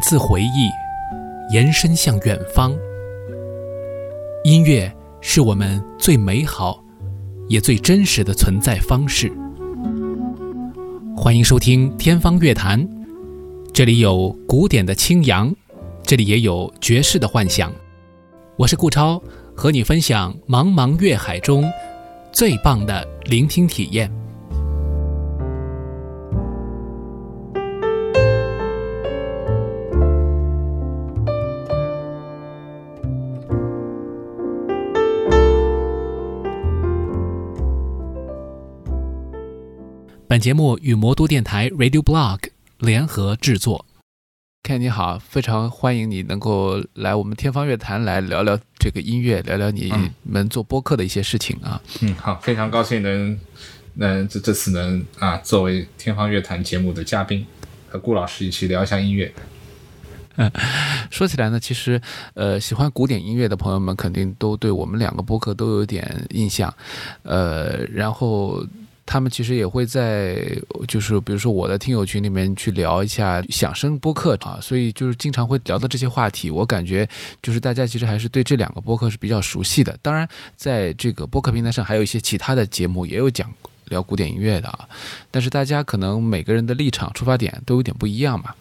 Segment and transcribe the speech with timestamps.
[0.00, 0.70] 自回忆，
[1.52, 2.76] 延伸向远方。
[4.44, 6.82] 音乐是我们最美好
[7.48, 9.30] 也最真实的存在方式。
[11.16, 12.80] 欢迎收听《天方乐坛》，
[13.72, 15.54] 这里有古典的清扬，
[16.02, 17.70] 这里也有爵士的幻想。
[18.56, 19.22] 我是顾超，
[19.54, 21.70] 和你分享茫茫乐海中
[22.32, 24.10] 最棒的聆听体验。
[40.30, 42.38] 本节目与魔都电台 Radio Blog
[42.78, 43.84] 联合制作。
[44.62, 51.82] Ken 你好，非常欢迎你能够来我们天方乐坛来聊聊这个音乐，聊聊你们做播客的一些事情啊。
[52.02, 53.40] 嗯，好，非常高兴能
[53.94, 57.44] 能这这次能啊作为天方乐坛节目的嘉宾，
[57.88, 59.34] 和顾老师一起聊一下音乐。
[60.36, 60.48] 嗯，
[61.10, 62.00] 说起来呢，其实
[62.34, 66.72] 呃，喜欢古典音乐的朋友们肯定都对我们两个播客都有点印象，
[67.24, 68.64] 呃，然后。
[69.12, 70.40] 他们其实也会在，
[70.86, 76.48] 就是比如说我的听友群里面去聊一下响声播客啊，所以就是经常会聊到这些话题。
[76.48, 77.08] 我感觉
[77.42, 79.98] 就是大家其实还是对这两个播客是比较熟悉的。
[80.00, 83.52] 当然，在这个播客平台上还有一些其他的节目也有讲
[83.86, 84.88] 聊古典音乐的啊，
[85.28, 88.54] 但是大家可能每个人的立场出发点都有点不一样嘛。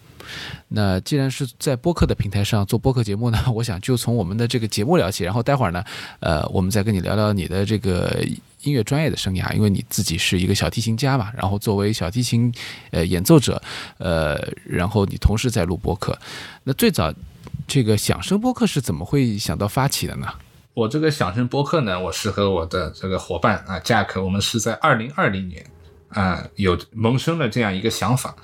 [0.67, 5.83] 那既然是在播客的平台上做播客节目呢， 我想就从我们的这个节目聊起，然后待会儿呢，
[6.19, 8.23] 呃，我们再跟你聊聊你的这个
[8.61, 12.53] 音乐专业的生涯，因为你自己是一个小提琴家嘛，然后作为小提琴
[12.91, 13.61] 呃演奏者，
[13.97, 16.17] 呃，然后你同时在录播客。
[16.64, 17.14] 那最早
[17.67, 20.27] 这个响声播客是怎么会想到发起的呢？
[20.75, 25.66] 我这个响声播客呢，我是和我的这个伙伴啊，Jack，我们是在二零二零年
[26.09, 28.36] 啊有萌生了这样一个想法。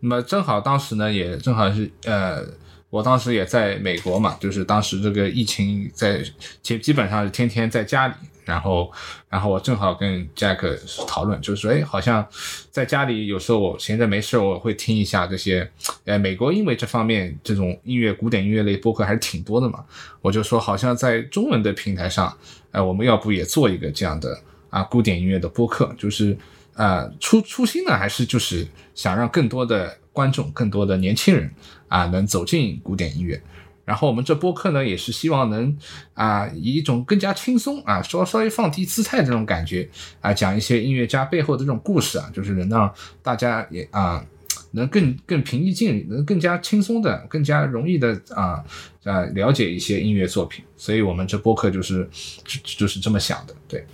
[0.00, 2.42] 那么正好当时呢，也正好是呃，
[2.88, 6.24] 我当时也在美国嘛，就是当时这个疫情在
[6.62, 8.14] 基基本上是天天在家里，
[8.46, 8.90] 然后
[9.28, 12.26] 然后我正好跟 Jack 讨论，就是说，哎，好像
[12.70, 15.70] 在家里有时候我闲着没事，我会听一下这些，
[16.06, 19.84] 呃，美国因为这方面这种音乐古典音乐类播客还是挺多的嘛，
[20.22, 22.34] 我就说好像在中文的平台上，
[22.70, 26.34] 呃，我们要不也做一个这样的啊古典音乐的播客，就是。
[26.80, 31.52] 呃，初初心呢，还是就是想让更多的观众、更多的年轻人
[31.88, 33.38] 啊，能走进古典音乐。
[33.84, 35.76] 然后我们这播客呢，也是希望能
[36.14, 39.86] 啊，以一种更加轻松啊，稍稍微放低姿态这种感觉
[40.22, 42.90] 啊，讲一些音乐家背后的这种故事啊，就是能让
[43.22, 44.24] 大家也啊，
[44.70, 48.64] 能更更平易近人，能更加轻松的、更加容易的啊
[49.04, 50.64] 啊了解一些音乐作品。
[50.78, 52.08] 所以我们这播客就是
[52.42, 53.84] 就就是这么想的，对。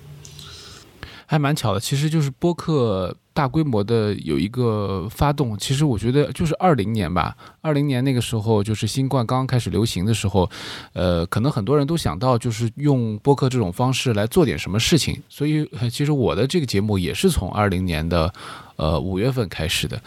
[1.27, 10.49] 还蛮巧的，其实就是播客大规模的有一个发动，其实我觉得就是二零年吧，二零年那个时候就是新冠刚刚开始流行的时候，
[10.93, 18.33] 呃，可能很多人都想到就是用播客这种方式来做点什么事情，所以其实我的这个节目也是从二零年的
[18.77, 20.01] 呃五月份开始的，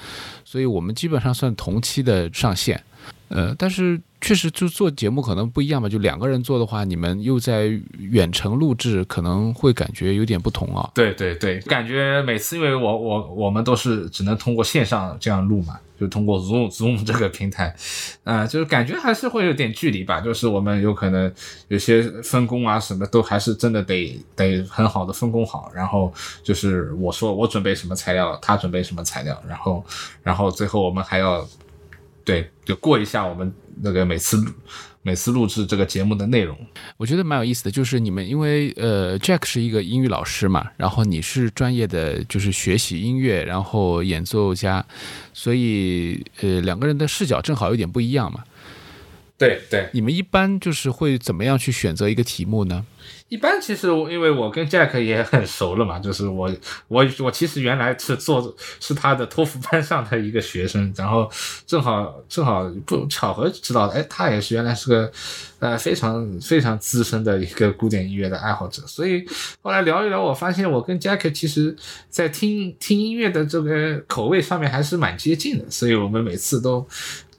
[0.44, 2.84] 所以我们基本上算同期的上线。
[3.29, 7.67] 呃，但是确实就做节目可能不一样吧，就两个人做的话，你们又在
[8.00, 10.90] 远程录制，可能会感觉有点不同啊。
[10.95, 17.75] 对对对，感觉每次因为我我我们都是只能通过线上这样录嘛，就通过 Zoom Zoom 这个平台，
[18.23, 20.19] 啊，就是感觉还是会有点距离吧。
[20.19, 21.31] 就是我们有可能
[21.67, 25.72] 有些分工啊，什么都还是真的得得很好的分工好。
[25.73, 26.11] 然后
[26.44, 29.85] 就是我说我准备什么材料，他准备什么材料，然后
[30.23, 31.47] 然后最后我们还要。
[32.29, 33.51] 对，就过一下我们
[33.81, 34.38] 那个每次
[35.01, 36.56] 每次录制这个节目的内容，
[36.97, 37.72] 我觉得蛮有意思的。
[37.72, 44.85] 就是你们因为呃，Jack 是一个英语老师嘛，然后你是专业的就是学习音乐，然后演奏家，
[45.34, 48.44] 所以呃两个人的视角正好有点不一样嘛。
[49.40, 52.86] 对对，你们一般就是会怎么样去选择一个题目呢？
[53.30, 56.52] 一般其实因为我跟 Jack 也很熟了嘛，就是我
[56.88, 61.32] 我我其实原来是做是他的托福班上的一个学生，然后
[61.66, 65.12] 正好正好不巧合知道，哎，他也是原来是个
[65.59, 69.24] 呃非常非常资深的一个古典音乐的爱好者，所以
[69.62, 71.76] 后来聊一聊，我发现我跟 Jack 其实
[72.09, 76.85] 在听听音乐的这个口味上面还是蛮接近的，所以我们每次都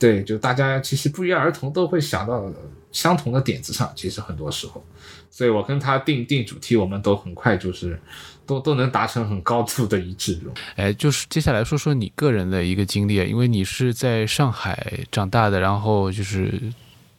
[0.01, 2.53] 对就大家其实不约而同都会想到
[2.91, 4.85] 相同的点子上，其实很多时候。
[5.31, 7.99] 所以我跟他定定主题，我们都很快就是
[8.45, 10.37] 都都能达成很高度的一致。
[10.75, 16.61] 哎，就是接下来说说你个人的一个经历，因为你是在上海长大的，然后就是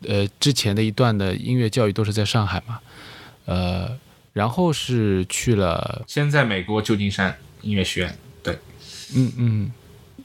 [0.05, 2.79] 呃之前的一段的音乐教育都是在上海嘛，
[3.45, 3.97] 呃，
[4.33, 8.59] 然后是去了先在美国旧金山音乐学院，对，
[9.15, 9.71] 嗯嗯，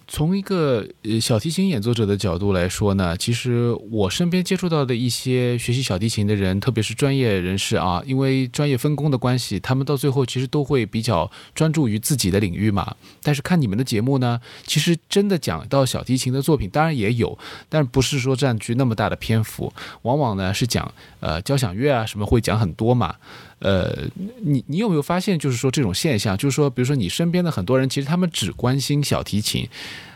[0.09, 12.95] 从一个呃小提琴演奏者的角度来说呢，其实我身边接触到的一些学习小提琴的人，特别是专业人士啊，因为专业分工的关系，他们到最后其实都会比较专注于自己的领域嘛。
[13.23, 17.37] 但是看你们的节目呢，其实真的讲到小提琴的作品，当然也有，
[17.69, 23.17] 但不是说占据那么大的篇幅，往往呢是讲呃交响乐啊什么会讲很多嘛。
[23.59, 24.05] 呃，
[24.43, 29.67] 你你有没有发现，就是说这种现象，就是说，比如说你身边的很多人，其实他们只关心小提琴，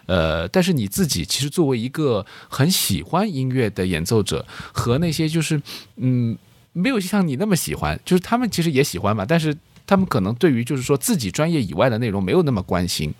[0.04, 5.58] 呃，但是你自己其实作为一个很喜欢音乐的演奏者，和那些就是
[5.96, 6.36] 嗯
[6.74, 13.10] 没有像你那么喜欢，就是他们其实也喜欢嘛，但是他们可能对于就是说自己专业以外的内容没有那么关心，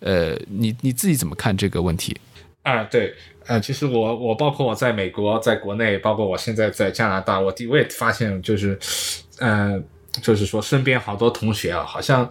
[0.00, 2.16] 呃，你你自己怎么看这个问题？
[2.62, 3.14] 啊，对，
[3.46, 8.78] 呃，其实我我包括我在美国，在国内，包括我现在在加拿大，我第我也发现就是。
[9.38, 9.82] 呃，
[10.22, 12.28] 就是说，身边好多同学啊，好像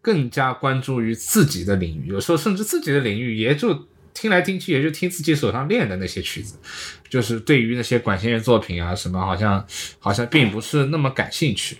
[0.00, 6.56] 更加关注于自己的领域，有时候甚至自己的领域也就听来听去，也就听自己手上练的那些曲子，
[7.08, 9.66] 就是对于那些管弦乐作品啊什么，好像
[9.98, 11.76] 好像并不是那么感兴趣。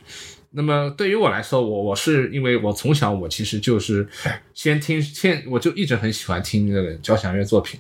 [0.51, 4.09] 那么对于我来说，我我是因为我从小我其实就是
[4.55, 7.79] 先听先，我就一直很喜欢听这个交响乐作品，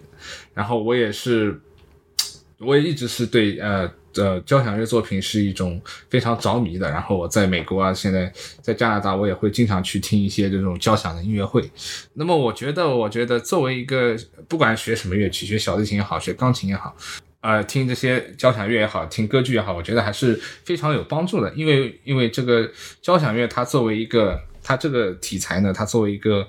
[0.54, 1.60] 然后我也是，
[2.58, 3.90] 我也一直是对呃。
[4.18, 5.80] 呃交响乐作品是一种
[6.10, 11.70] 非常着迷的，然后我在美国啊，现在在加拿大，我也会经常去听一些这种交响的音乐会。
[12.14, 14.16] 那么我觉得，我觉得作为一个
[14.48, 16.96] 不管学什么乐器，学小提琴也好，学钢琴也好，
[17.40, 20.34] 呃，听这些交响乐也好，听歌剧也好，我觉得还是
[20.64, 21.52] 非常有帮助的。
[21.54, 22.68] 因为因为这个
[23.00, 26.46] 交响乐它作为一个它这个题材呢，它作为一个。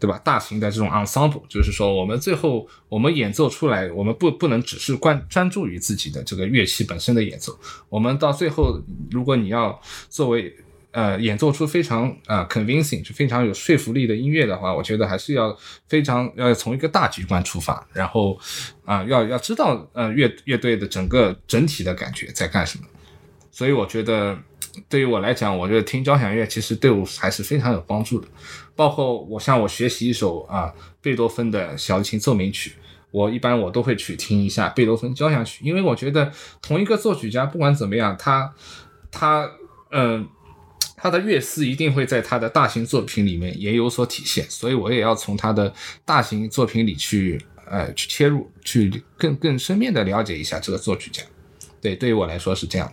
[0.00, 0.16] 对吧？
[0.22, 7.58] 大型的这种 ensemble，就是说，我们最后我们演奏出来，我们不不能只是关专注于自己的这个乐器本身的演奏。
[7.88, 8.80] 我们到最后，
[9.10, 10.54] 如果你要作为
[10.92, 18.38] 呃演奏出非常呃 convincing，就非常有说服力的音乐的话，我觉得还是要非常要从一个大局观出发，然后
[18.84, 22.84] 啊要要知道呃乐乐队的整个整体的感觉在干什么。
[23.50, 24.38] 所以我觉得。
[24.88, 28.28] 对于我来讲，我觉得听交响乐其实对我还是非常有帮助的。
[28.76, 32.72] 包括我像我学习一首啊贝多芬的小提琴奏鸣曲，
[33.10, 36.32] 我一般我都会去听一下贝多芬交响曲，因为我觉得
[36.62, 38.54] 同一个作曲家不管怎么样，他
[39.10, 39.50] 他
[39.90, 40.28] 嗯
[40.96, 45.72] 他的乐思一定会在他的大型作品里面也有所体现，所以我也要从他的
[46.04, 51.22] 大型作品里去呃去切入，去更更深面的了解一下这个作曲家。
[51.80, 52.92] 对，对于我来说是这样。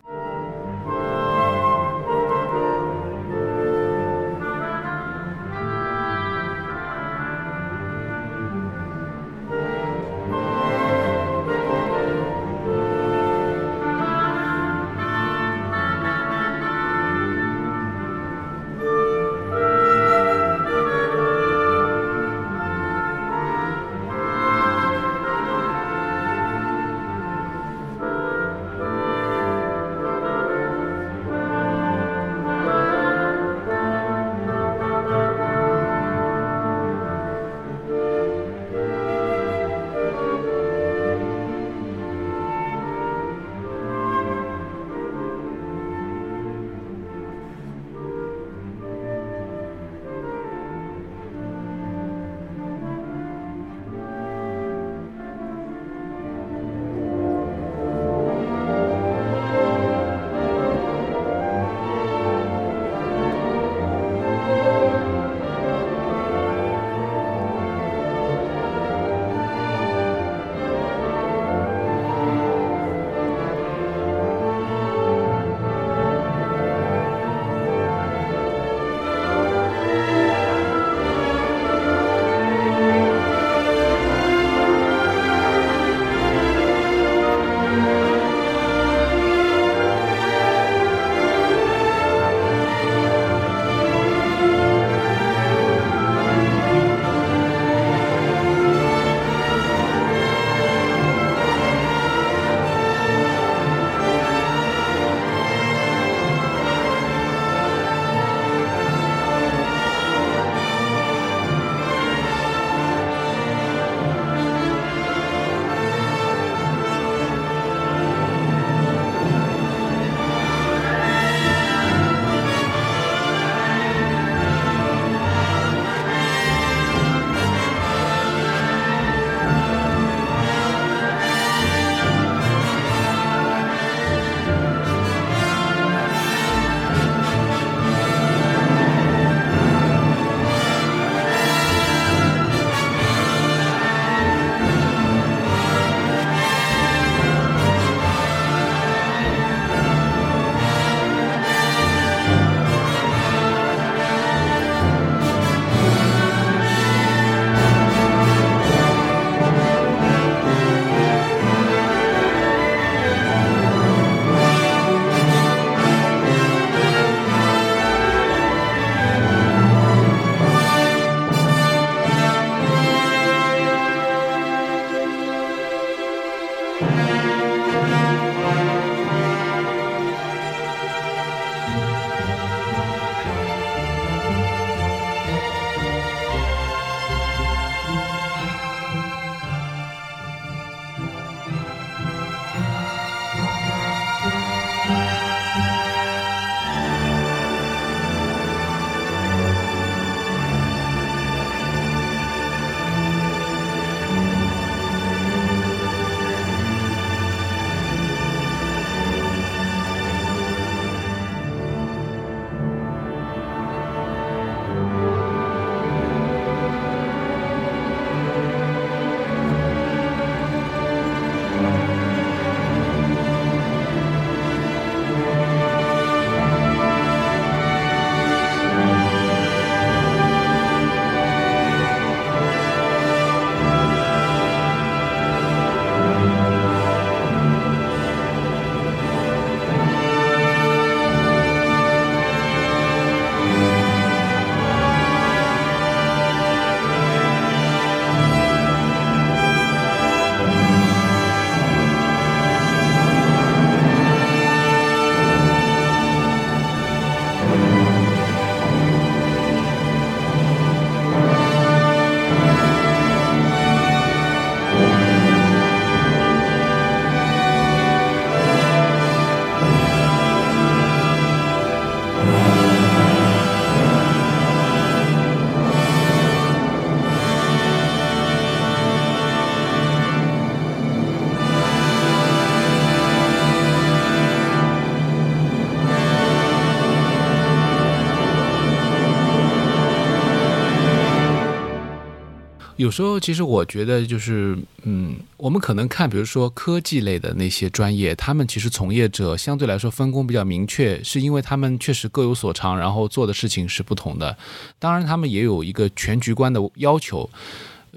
[292.86, 304.38] 有时候，其实我觉得就是，嗯，我们可能看，比如说科技类的那些专业，他们其实从业者相对来说分工比较明确，是因为他们确实各有所长，然后做的事情是不同的。
[304.77, 307.27] 当然，他们也有一个全局观的要求。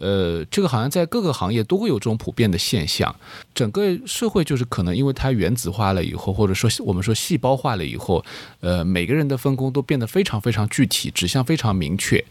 [0.00, 3.14] 呃，这个好像在各个行业都会有这种普遍的现象。
[3.54, 8.24] 整个社会就是可能因为它原子化了以后，或者说我们说细胞化了以后，
[8.60, 12.24] 呃，每个人的分工都变得非常非常具体，指向非常明确。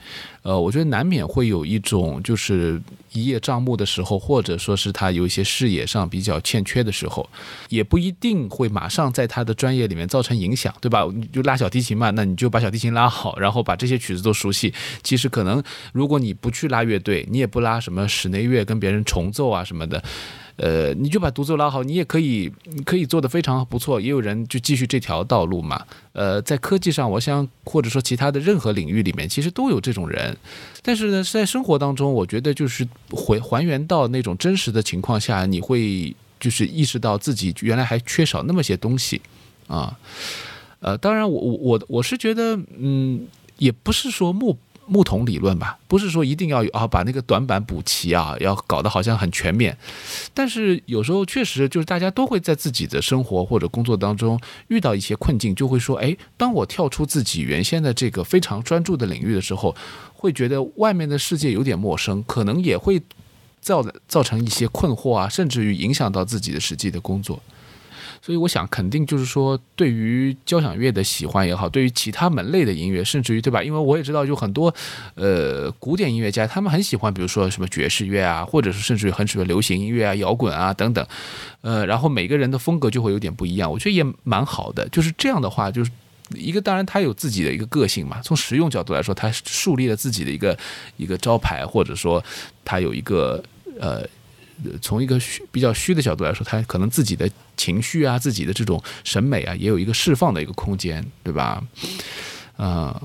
[0.44, 2.82] 呃，我觉得难免会有一种就是
[3.12, 7.30] 一叶障目的时候，或者说是他有一些视野上比较欠缺的时候，
[7.68, 11.06] 也不一定会马上在他的专业里面造成影响，对吧？
[11.14, 14.74] 你就拉小提琴嘛，那你就把小提琴拉好，然后把这些曲子都熟悉。
[15.04, 20.04] 其实可能如果你不去拉乐队，你也不不拉什么室内乐跟别人重奏啊什么的。
[20.58, 22.52] 呃，你就把独奏拉好，你也可以
[22.86, 24.00] 可以做得非常不错。
[24.00, 25.84] 也有人就继续这条道路嘛。
[26.14, 30.38] 呃，在科技上，我想或者说其他的任何领域里面，其实都有这种人。
[30.84, 39.20] 但是呢，在生活当中，我觉得就是回还原到那种真实的情况下，你会就是意识到自己原来还缺少那么些东西
[39.66, 39.98] 啊。
[40.80, 44.56] 呃，当然我，我我我是觉得，嗯，也不是说目。
[44.88, 49.78] 木桶理论吧，不是说一定要啊把那个短板补齐啊，要搞得好像很全面。
[50.34, 54.40] 但是有时候确实就是大家都会在自己的生活或者工作当中
[54.70, 59.76] 遇到一些困境，就会说，哎，当我跳出自己原先的这个非常专注的领域的时候，
[60.14, 63.02] 会觉得外面的世界有点陌生，可能也会
[63.60, 67.42] 造造成一些困惑啊，甚至于影响到自己的实际的工作。
[68.22, 73.64] 所以我想，肯定就是说，对于交响乐的喜欢也好，对于其他门类的音乐，甚至于对吧？
[73.64, 74.74] 因为我也知道，有很多
[75.16, 81.06] 呃古典音乐家，他们很喜欢，比如说什么爵士乐啊，或者是甚至于很喜欢流行音乐啊、摇滚啊等等。
[81.62, 84.88] 呃，然后每个人的风格就会有点不一样，我觉得也蛮好的。
[84.90, 85.92] 就是这样的话，就是
[86.34, 88.22] 一个当然他有自己的一个个性嘛。
[88.22, 90.58] 从实用角度来说，他树立了自己的一个
[90.98, 92.24] 一个招牌，或者说
[92.66, 93.44] 他有一个
[93.80, 94.04] 呃。
[94.82, 101.64] 从一个虚比较虚的角度来说，他可能自己的情绪啊，自己的这种审美啊，也有一个释放的一个空间，对吧？
[102.58, 103.02] 啊、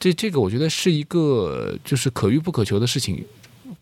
[0.00, 3.24] 这这个我觉得是一个就是可遇不可求的事情。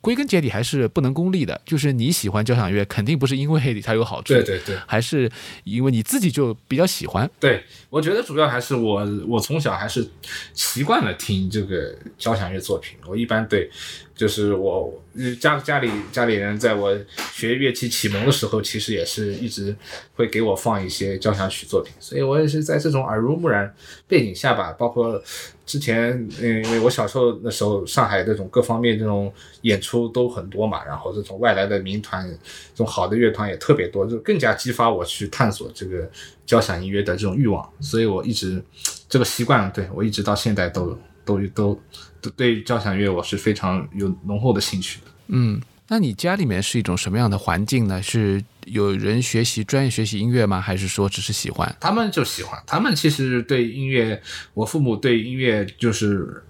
[0.01, 5.31] 归根结底还是不能功利的，就是你喜欢交响乐，肯定不是因为它有好处，对对对还是
[5.65, 7.31] 因为你自己就比较喜欢。
[7.41, 10.07] 对，我觉得主要还是我我从小还是
[10.53, 12.99] 习惯了听这个交响乐作品。
[13.07, 13.71] 我一般对，
[14.15, 15.03] 就是我
[15.41, 16.97] 家家里家里人在我
[17.33, 19.75] 学乐器启蒙的时候，其实也是一直
[20.15, 23.75] 会给我放一些交响曲作品，所以我也是在这种耳濡目染
[24.07, 25.21] 背景下吧，包括
[25.67, 32.25] 之前嗯，因为我小时候那时候上海这种各方面这种演出都很多嘛，然后这种外来的民团，
[32.73, 36.09] 这种好的乐团也特别多，就更加激发我去探索这个
[36.47, 38.63] 交响音乐的这种欲望，所以我一直
[39.09, 41.81] 这个习惯，对我一直到现在都都都
[42.14, 45.07] 都对交响乐我是非常有浓厚的兴趣的。
[45.29, 48.03] 嗯，那你家里面是一种什么样的环境呢？
[48.03, 50.61] 是有人学习专业学习音乐吗？
[50.61, 51.77] 还是说只是喜欢？
[51.81, 54.23] 他们就喜欢，他们其实对音乐，
[54.55, 56.43] 我父母对音乐就是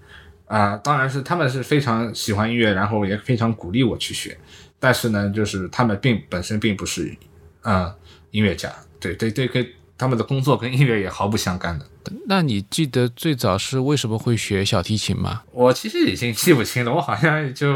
[0.47, 4.37] 啊、当然是他们是非常喜欢音乐，然后也非常鼓励我去学，
[4.79, 7.17] 但是呢，就是他们并本身并不是
[7.61, 7.95] 啊、
[8.29, 9.67] 音乐家，对对对，跟
[9.97, 11.85] 他们的工作跟音乐也毫不相干的。
[12.27, 15.43] 那你记得最早是为什么会学小提琴吗？
[15.51, 17.67] 我其实已经记不清了，我好像就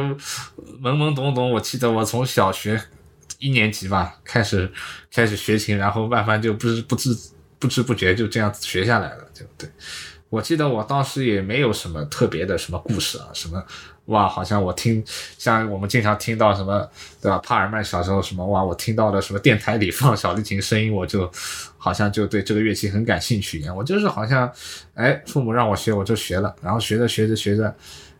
[0.81, 1.51] 懵懵懂懂。
[1.51, 2.81] 我记得我从小学
[3.39, 4.71] 一年级吧开始
[5.13, 7.15] 开始学琴，然后慢慢就不知不知
[7.57, 9.69] 不知不觉就这样子学下来了，就对。
[10.29, 13.63] 我记得我当时也没有什么特别的什么故事啊，什么
[14.05, 15.03] 哇，好像我听
[15.39, 16.87] 像我们经常听到什么
[17.19, 17.39] 对吧？
[17.39, 21.31] 帕尔曼小时候什么哇，我听到了什么电台里放小提琴声音，我就
[21.79, 23.75] 好像就对这个乐器很感兴趣一样。
[23.75, 24.47] 我就是好像
[24.93, 27.73] 哎，父母让我学我就学了，然后学着学着学着。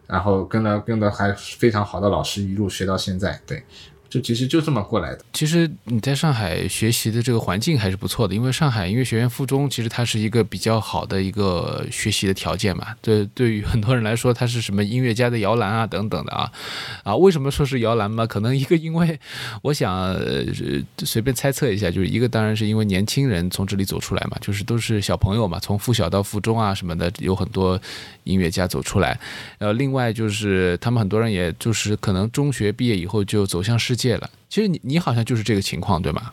[0.08, 3.64] 然后跟了跟了还非常好的老师，一路学到现在，对，
[4.10, 5.20] 就其实就这么过来的。
[5.34, 12.88] 其实你在上海学习的这个环境还是不错的，因为上海音乐学院附中其实它是一个比较好的一个学习的条件嘛。
[13.02, 16.52] 对，对于很多人来说，它是什么音乐家的摇篮啊等等的啊
[17.04, 17.16] 啊。
[17.16, 18.26] 为什么说是摇篮嘛？
[18.26, 19.20] 可能一个因为
[19.62, 20.44] 我想、呃、
[21.00, 27.80] 随便猜测一下，就是一个当然是因为年轻人从这里走出来嘛，就是都是小朋友嘛，从附小到附中啊什么的，有很多
[28.24, 29.20] 音乐家走出来。
[29.60, 34.30] 呃，另外就是他们很多人也就是可能中学毕业以后就走向世界了。
[34.48, 36.32] 其实你你好像就是这个情况，对吗？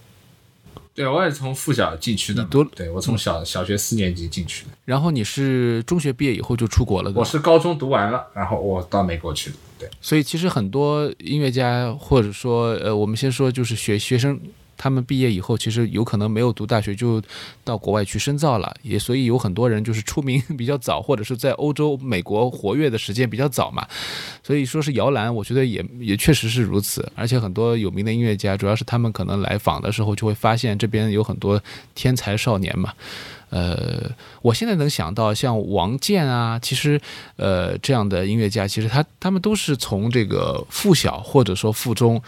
[0.95, 9.57] 对，我也从附小进去的嘛，你多对我从小小学四年级进去的，然后你是中学毕业以后就出国了，我是高中读完了，然后我到美国去的。
[9.79, 14.41] 对，所以其实很多音乐家或者说呃，我们先说就是学学生
[14.77, 17.23] 他们毕业以后其实有可能没有读大学就
[17.65, 23.87] 到国外去深造了，也所以有很多人就是出名比较早，或者是在欧洲、美国活跃的时间比较早嘛。
[24.43, 27.11] 所以说是摇篮，我觉得也也确实是如此。
[27.15, 31.61] 而且很多有名的音乐家，主要是他们可能来访的时候就会发现这边有很多
[31.95, 32.93] 天才少年嘛。
[33.49, 34.11] 呃，
[34.43, 37.01] 我现在能想到像王健啊，其实
[37.37, 42.21] 呃这样的音乐家，其实他他们都是从这个附小或者说附中，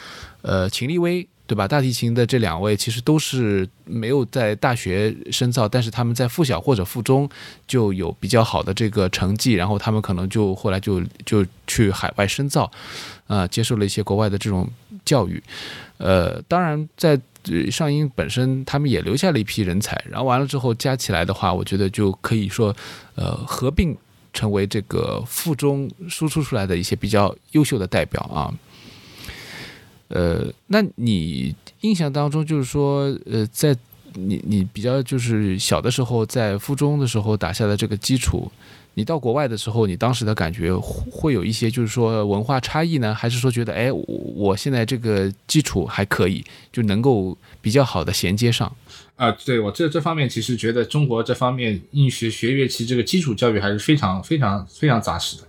[0.42, 1.66] 呃，秦立威对吧？
[1.66, 7.28] 大提琴的这两位其实都是没有在大学深造，但是他们在附小或者附中
[7.66, 12.70] 就有比较好的这个成绩，然后他们可能就后来就就去海外深造，
[13.26, 14.68] 啊，接受了一些国外的这种
[15.04, 15.42] 教育，
[15.96, 17.20] 呃，当然在。
[17.70, 22.76] 上音本身，他们也留下了一批人才，然后完了之后加起来的话，我觉得就可以说，
[23.14, 23.96] 呃，合并
[24.34, 28.52] 成为这个附中输出出来的一些比较优秀的代表啊。
[30.08, 33.76] 呃，那你印象当中，就是说，呃，在
[34.14, 38.50] 你你比较就是小的时候，在附中的时候打下的这个基础。
[38.94, 48.74] 你到国外的时候，你当时的感觉会有一些，就是说文化差异呢，还是说觉得，哎，我现在这个基础还可以，就能够比较好的衔接上？
[49.14, 55.44] 啊，对我这这方面其实觉得中国这方面应学学乐器这个基础教育还是非常非常非常扎实的。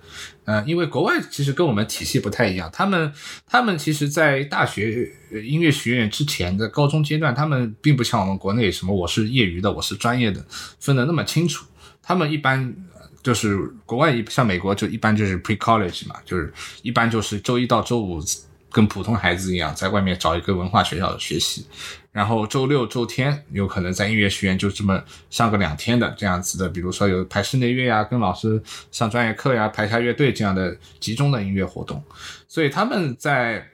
[0.50, 3.14] 呃，因为国外其实跟我们体系不太一样，他们
[3.46, 5.08] 他们其实，在大学
[5.44, 10.44] 音乐学院之前的高中阶段，他们并不像我们国内什么我是业余的，我是专业的，
[10.80, 11.66] 分得那么清楚。
[12.02, 12.76] 他们一般。
[13.22, 16.52] 就是国外一像美国就一般就是 pre college 嘛，就是
[16.84, 18.24] 一般就是周一到周五
[18.72, 21.66] 跟普通孩子一样，在外面找一个文化学校学习，
[22.12, 32.04] 然后周六周天有可能在音乐学院就这么上个两天的这样子的，比如说有排室内乐呀，跟老师上专业课呀，排下乐队这样的集中的音乐活动，
[32.48, 33.68] 所以他们在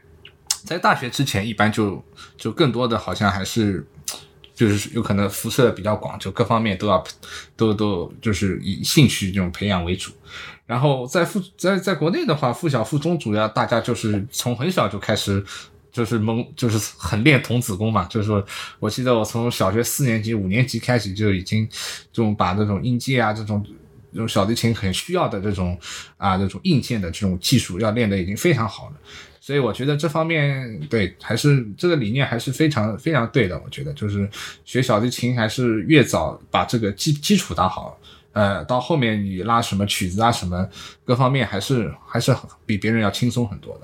[0.64, 2.04] 在大学之前一般就
[2.38, 3.86] 就更多的好像还是。
[4.56, 7.04] 就是有可能辐射比较广，就各方面都要
[7.56, 10.12] 都都就是以兴趣这种培养为主。
[10.66, 15.44] 然后在附在在国内的话，附小附中主要大家就是从很小就开始
[15.92, 18.06] 就是蒙就是很练童子功嘛。
[18.06, 18.44] 就是说
[18.80, 21.68] 我记得我从小学四年级五年级开始就已经
[22.12, 23.64] 这种把这种音阶啊这种
[24.12, 25.78] 这种小提琴很需要的这种
[26.18, 28.96] 啊这种硬件的这种技术要练的已经非常好了。
[29.46, 33.56] 所以我觉得这方面对还是这个理念还是非常非常对的。
[33.64, 34.28] 我觉得就是
[34.64, 37.96] 学小提琴还是越早把这个基基础打好，
[38.32, 40.68] 呃，到后面你拉什么曲子啊什么
[41.04, 43.82] 各方面还是还是比别人要轻松很多的。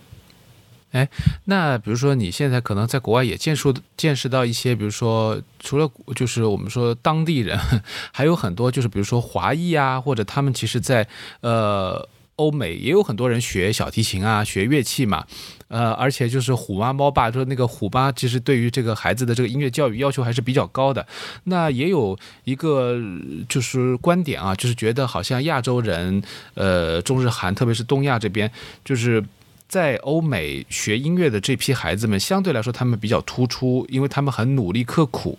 [0.93, 1.07] 哎，
[1.45, 7.55] 那比如说你现在可能在国外也见识见识到一些，比如说除了就是我们说当地人，
[8.11, 11.07] 还有很多就是比如说华裔啊，或者他们其实在
[11.41, 12.09] 呃。
[12.41, 15.23] 欧美也有很多人学小提琴啊，学乐器嘛，
[15.67, 21.05] 呃，而且就是虎妈猫爸，说那个虎妈其实对于这个孩子的这个音乐教育要求还是比较高的。
[21.43, 22.99] 那也有一个
[23.47, 26.23] 就是观点啊，就是觉得好像亚洲人，
[26.55, 28.49] 呃，中日韩，特别是东亚这边，
[28.83, 29.23] 就是
[29.67, 35.37] 在欧美学音乐的这批孩子们，相对来说他们比较突出，因为他们很努力刻苦，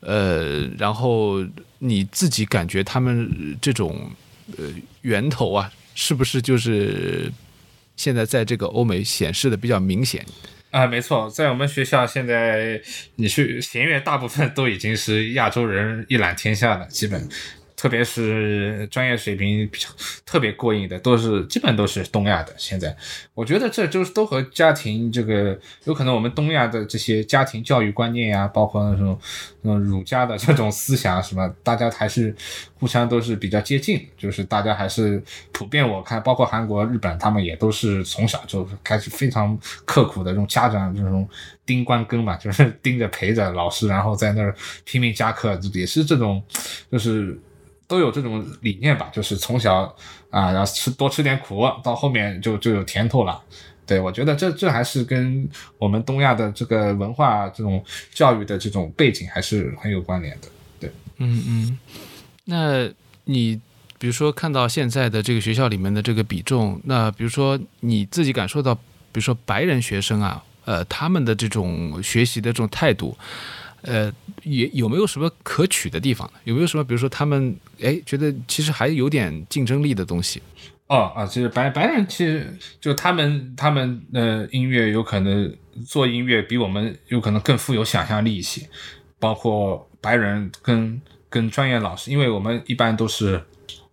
[0.00, 1.44] 呃，然后
[1.80, 4.10] 你自己感觉他们这种
[4.56, 4.64] 呃
[5.02, 5.70] 源头啊。
[5.94, 7.30] 是不是就是
[7.96, 10.24] 现在在这个欧美显示的比较明显
[10.70, 10.86] 啊？
[10.86, 12.80] 没错，在我们学校现在
[13.16, 17.28] 你去弦乐，大部分都已经是亚洲人一览天下了，基本。
[17.80, 19.88] 特别是专业水平比较
[20.26, 22.52] 特别过硬的，都是基本都是东亚的。
[22.58, 22.94] 现在
[23.32, 29.18] 我觉得这就是都和家庭这个有可能，我们东亚的这些家庭教育观念呀，包括那种
[29.62, 32.36] 那种儒家的 这种思想什么，大家还是
[32.74, 34.06] 互相都是比较接近。
[34.18, 41.26] 就是大家还是普遍，我看包括韩国、日本，他们也都是从小就开始非常刻苦的这种家长这种
[41.64, 46.42] 盯关根嘛，就是 盯着陪着老师，然后在那儿拼命加课，也是这种
[46.92, 47.40] 就是。
[47.90, 49.82] 都有这种理念吧，就是从小
[50.30, 53.42] 啊，然后吃多吃点苦，到后面就就有甜头了。
[53.84, 60.46] 对我觉得这这还是跟我们东亚的这个文化、这种教育的这种背景还是很有关联的。
[60.78, 61.78] 对，嗯嗯。
[62.44, 62.88] 那
[63.24, 63.60] 你
[63.98, 73.18] 比如说看到现在的这个学校里面的这个比重，那比如说你自己感受到，比如说白人学生啊，呃，他们的这种学习的这种态度。
[73.82, 74.12] 呃，
[74.42, 76.40] 也有没有什么可取的地方呢？
[76.44, 80.42] 有没有什么，比如说他们哎，觉得其实还有点竞争力的东西？
[80.86, 85.54] 哦啊，其实白白人其实就他们他们呃音乐有可能
[85.86, 88.68] 做音乐比我们有可能更富有想象力一些，
[89.18, 93.40] 包括白人跟跟专业老师，因为我们一般都是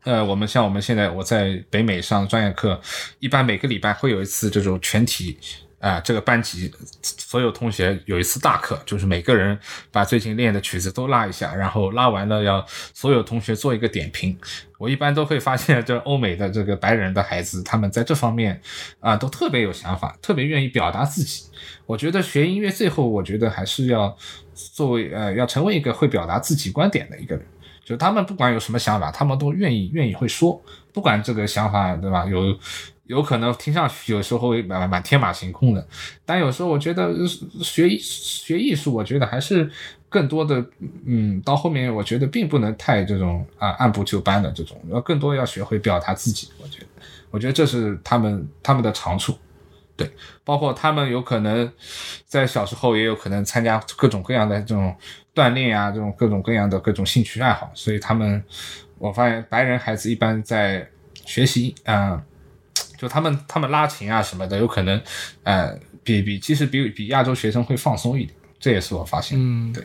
[0.03, 2.81] 呃，我们像我们现在我在北美上专业课，
[3.19, 5.37] 一般每个礼拜会有一次这种全体。
[5.79, 9.57] 啊，这个班级所有同学有一次大课，就是每个人
[9.91, 14.35] 把最近练的曲子都拉一下，然后拉完了要所有同学做一个点评。
[14.79, 18.59] 我一般都会发现，这欧美的这个白人的孩子，他们在这方面
[18.99, 21.43] 啊都特别有想法，特别愿意表达自己。
[21.85, 24.17] 我觉得学音乐最后，我觉得还是要
[24.55, 27.45] 作为呃，要成为一个会表达自己观点的一个人。
[27.85, 30.59] 就他们不管有什么想法，他们都愿意愿意会说，
[30.91, 32.25] 不管这个想法对吧？
[32.25, 32.57] 有。
[33.07, 35.87] 有可能听上去有时候蛮蛮天马行空的，
[36.25, 37.13] 但有时候我觉得
[37.61, 39.69] 学学艺术，我觉得还是
[40.09, 40.63] 更多的，
[41.05, 46.49] 嗯，到后面我觉得并不能太这种啊按部就班的这种，要更多要学会表达自己。
[46.61, 46.87] 我觉得，
[47.31, 49.37] 我觉得这是他们他们的长处，
[49.95, 50.09] 对，
[50.43, 51.71] 包括他们有可能
[52.25, 54.95] 在小时候也有可能参加各种各样的这种
[55.33, 58.43] 锻炼啊，这种各种各样的各种兴趣爱好，所以他们
[58.97, 60.87] 我发现白人孩子一般在
[61.25, 62.21] 学习啊。
[62.97, 65.01] 就他们，他们拉琴啊什么的，有可能，
[65.43, 69.37] 呃，比比其实比比亚洲学生会放松一点，这也是我发现。
[69.39, 69.83] 嗯，对，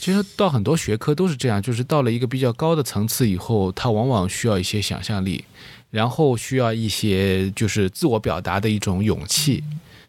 [0.00, 5.44] 其实到很多学科都是这样，就是到了一个比较高的层次以后，他往往需要一些想象力，
[5.90, 9.62] 然后需要一些就是自我表达的一种勇气。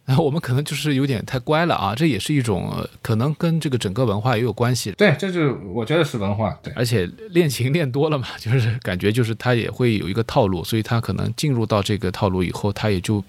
[0.05, 4.91] 然后我们可能就是有点太乖了啊，这也是一种可能跟这个整个文化也有关系。
[4.91, 6.57] 对，这就我觉得是文化。
[6.63, 13.23] 对，而且练琴练多了嘛，就是感觉就是他也会有一个套路，所以他可能进入到这个套路以后，他也就。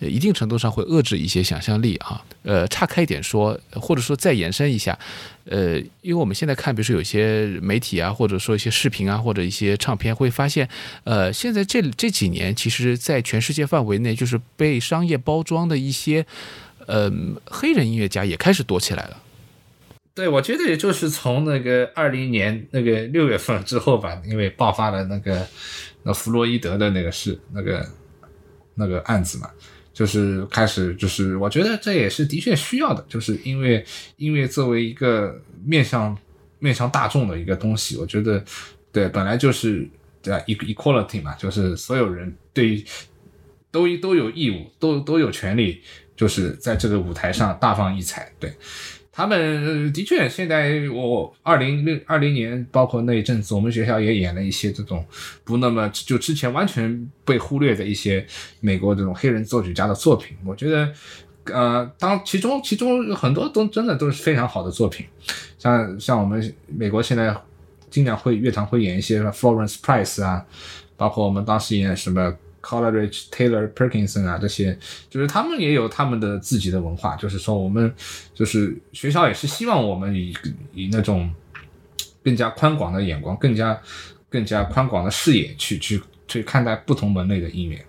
[0.00, 2.22] 一定程度上会遏制一些想象力啊。
[2.42, 4.96] 呃，岔开一点说，或者说再延伸一下，
[5.46, 10.68] 呃，因为我们现在看，比如说有些媒体啊，或者说一些视频啊，或者一些唱片，会发现，
[11.04, 16.24] 呃，现在这这几年，其实，在全世界范围内，就是被商业包装的一些，
[16.86, 17.12] 呃，
[17.46, 19.22] 黑人音乐家也开始多起来了。
[20.14, 25.46] 对，我觉得也就是从那个二零年那个六月份之后吧，因为爆发了那个
[26.04, 27.86] 那弗洛伊德的那个事，那个
[28.76, 29.50] 那个案子嘛。
[29.96, 33.82] 就是开始，就是我觉得这也是的确需要的，就是因为
[34.18, 36.14] 音乐作为一个面向
[36.58, 38.44] 面向大众的一个东西，我觉得
[38.92, 39.88] 对本来就是
[40.20, 42.84] 对 equality 嘛，就是所有人对
[43.70, 45.80] 都都有义务，都都有权利，
[46.14, 48.54] 就是在这个舞台上大放异彩，对。
[49.16, 55.02] 他们的确，现在我二零六二零年，包括那一阵子，我们学校也演了一些这种
[55.42, 58.26] 不那么就之前完全被忽略的一些
[58.60, 60.36] 美国这种黑人作曲家的作品。
[60.44, 60.92] 我觉得，
[61.44, 65.06] 呃，当其中其中很多都真的都是非常好的作品，
[65.58, 67.34] 像像我们美国现在
[67.88, 70.44] 经常会乐团会演一些 Florence Price 啊，
[70.94, 72.36] 包括我们当时演什么。
[72.66, 74.76] Coleridge、Taylor、Perkinson 啊，这些
[75.08, 77.14] 就是他们也有他们的自己的文化。
[77.14, 77.94] 就是说，我们
[78.34, 80.34] 就是学校也是希望我们以
[80.74, 81.30] 以那种
[82.24, 83.80] 更加宽广的眼光、更加
[84.28, 87.80] 更加宽广的视野去去去看待不同门类的音乐。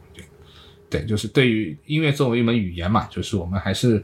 [0.91, 4.03] 对，就是对于音乐作为一门语言嘛，就是我们还是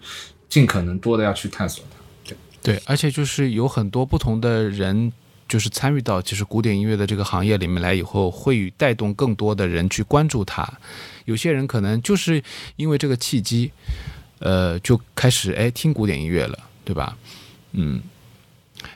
[0.50, 1.98] 尽可能多的要去探索它。
[2.28, 5.14] 对，对，而且就是有很多不同的人。
[5.54, 10.68] 就是参与到其实古典音乐的这个行业里面来以后，会带动更多的人去关注它。
[11.26, 12.44] 有些人可能就是
[12.76, 13.72] 因为这个契机，
[14.39, 17.16] 呃，就开始哎听古典音乐了，对吧？
[17.74, 18.02] 嗯。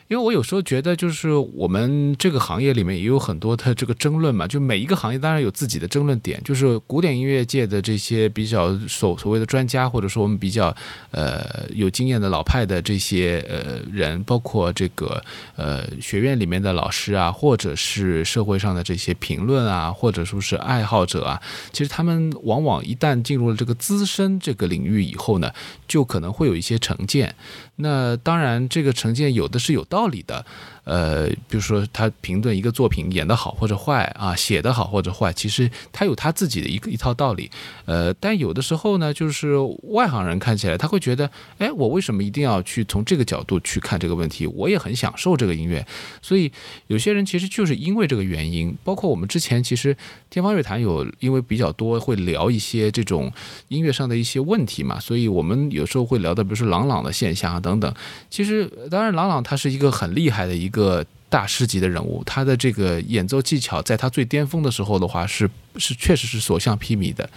[0.07, 4.47] 因为我有时候觉得，就是我们这个行业里面也有很多的这个争论嘛。
[4.47, 10.73] 就每一个行业当然有自己的争论点，就是古典音乐界的这些比较所所谓的专家，或者说我们比较
[11.11, 15.21] 呃有经验的老派的这些呃人，包括这个
[15.57, 21.41] 呃学院里面的老师啊，或者是社会上的这些评论啊，或者说是爱好者啊，
[21.73, 25.51] 其实他们往往一旦进入了这个资深这个领域以后呢，
[25.87, 27.35] 就可能会有一些成见。
[27.79, 30.45] 那当然，这个成见有的是有道道理的，
[30.87, 37.51] 呃，比如说他评论一个作品演得好或者坏啊，写得好或者坏，其实他有他自己的一个一套道理，
[37.85, 44.47] 呃，但有的时候呢，就是外行人看起来他会觉得，哎，我为什么一定要去从这个角度去看这个问题？
[44.47, 45.85] 我也很享受这个音乐，
[46.23, 46.51] 所以
[46.87, 49.95] 有些人其实就是因为这个原因，包括我们之前其实
[50.31, 53.31] 天方乐坛有因为比较多会聊一些这种
[53.67, 57.61] 音乐上的一些问题嘛，所以我们有时候会聊的，比如说朗朗的现象啊。
[57.67, 57.93] 等等，
[58.29, 67.27] 其实当然，朗朗他是一个很厉害的一个个大师级的人物，他的这个演奏技巧，在他最巅峰的时候的话，是是确实是所向披靡的。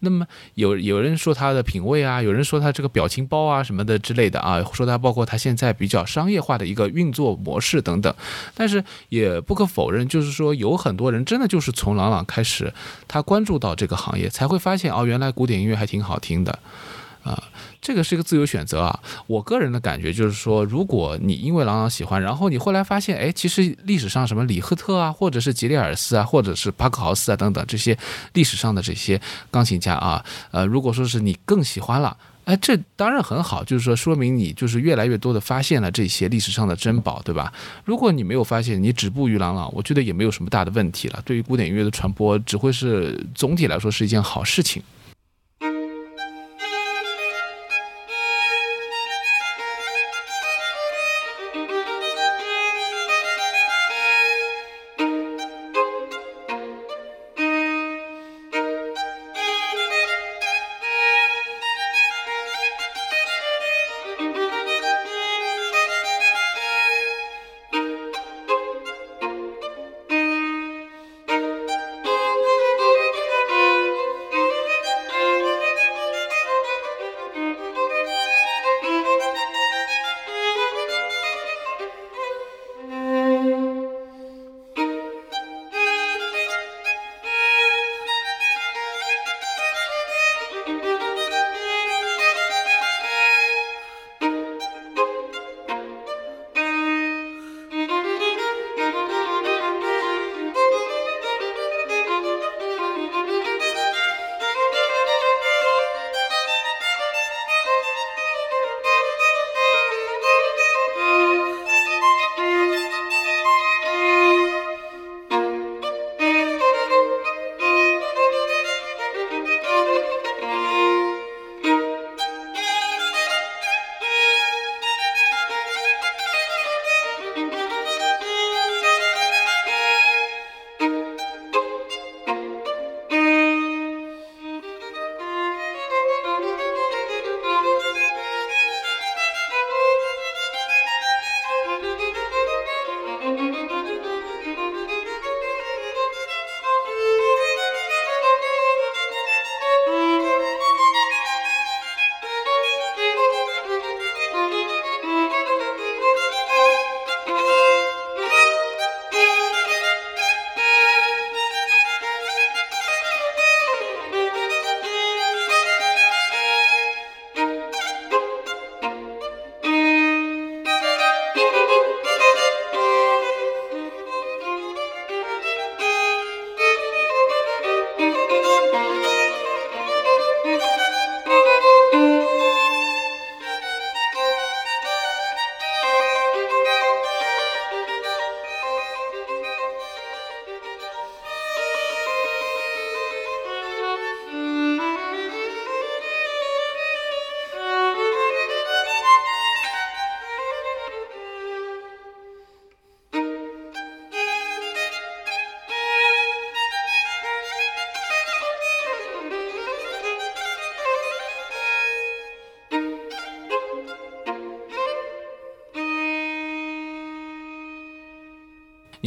[0.00, 8.12] 那么有有人说他的品味啊，有人说他这个表情包啊什么的之类的啊，说他包括他现在比较商业化的一个运作模式等等。
[8.54, 12.74] 但是也不可否认，就是说有很多人真的就是从郎朗开始，
[13.06, 16.58] 他关注到这个行业，才会发现哦，原来古典音乐还挺好听的。
[17.24, 17.42] 啊，
[17.80, 19.00] 这个是一个自由选择啊。
[19.26, 27.96] 我个人的感觉就是说，如果你因为朗朗喜欢，然后你后来发现，哎，其实历史上什么李赫特啊，或者是吉列尔斯啊，或者是巴克豪斯啊等等这些
[28.34, 32.16] 历史上的这些钢琴家啊，呃，如果说是你更喜欢了。
[32.44, 37.52] 哎，这当然很好，就是说说明你就是越来越多的发现了这些历史上的珍宝，对吧？
[37.84, 41.20] 如果你没有发现，你止步于朗朗，我觉得也没有什么大的问题了。
[41.26, 44.82] 对于古典音乐的传播，只会是总体来说是一件好事情。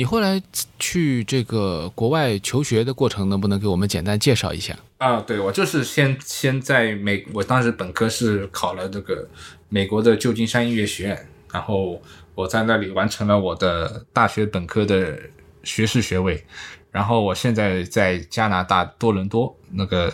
[0.01, 0.41] 你后来
[0.79, 4.75] 去这个国外求学的过程，能不能给我们简单介绍一下？
[4.97, 9.29] 啊，对，我就是先先在美，我当时本科是考了这个
[9.69, 12.01] 美国的旧金山音乐学院，然后
[12.33, 15.15] 我在那里完成了我的大学本科的
[15.63, 16.43] 学士学位，
[16.89, 20.09] 然后我现在在加拿大多伦多那个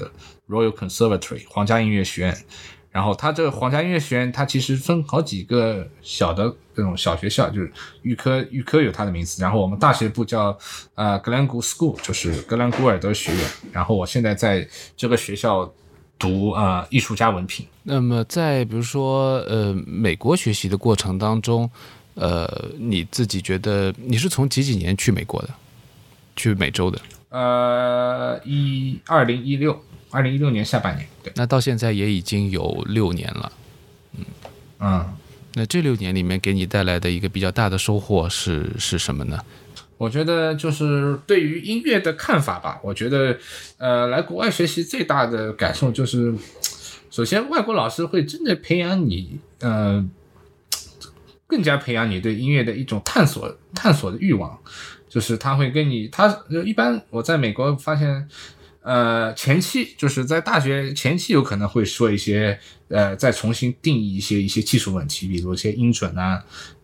[0.49, 2.37] Royal Conservatory 皇家音乐学院。
[2.91, 7.71] 然后它这个皇家音乐学院，它其实分好几个小的这种小学校，就是
[8.01, 9.41] 预科，预科有它的名字。
[9.41, 10.57] 然后我们大学部叫
[10.95, 13.45] 呃 Glencoe School，就是格兰古尔德学院。
[13.71, 15.71] 然后我现在在这个学校
[16.17, 17.65] 读啊艺术家文凭。
[17.83, 21.69] 那么在比如说呃美国学习的过程当中，
[22.15, 25.49] 呃你自己觉得你是从几几年去美国的？
[26.35, 26.99] 去美洲的？
[27.29, 29.79] 呃一二零一六。
[30.09, 33.51] 二零一六年下半年，对，那到现在也已经有六年了，
[34.17, 34.25] 嗯
[34.79, 35.13] 嗯，
[35.53, 39.37] 那这六年里面给你带来的一个比较大的收获是是什么呢？
[39.97, 42.79] 我觉得就是对于音乐的看法吧。
[42.81, 43.37] 我觉得，
[43.77, 46.33] 呃，来国外学习最大的感受就是，
[47.11, 50.07] 首先外国老师会真的培养你，呃，
[51.47, 54.57] 更加培养你对音乐的一种探索、探索的欲望，
[55.09, 58.29] 就是他会跟你，他一般我在美国发现。
[58.87, 66.41] 呃，前期就是在大学前期有可能会说一些，呃，再重新定义一些一些技术问题，比如一些音准呐，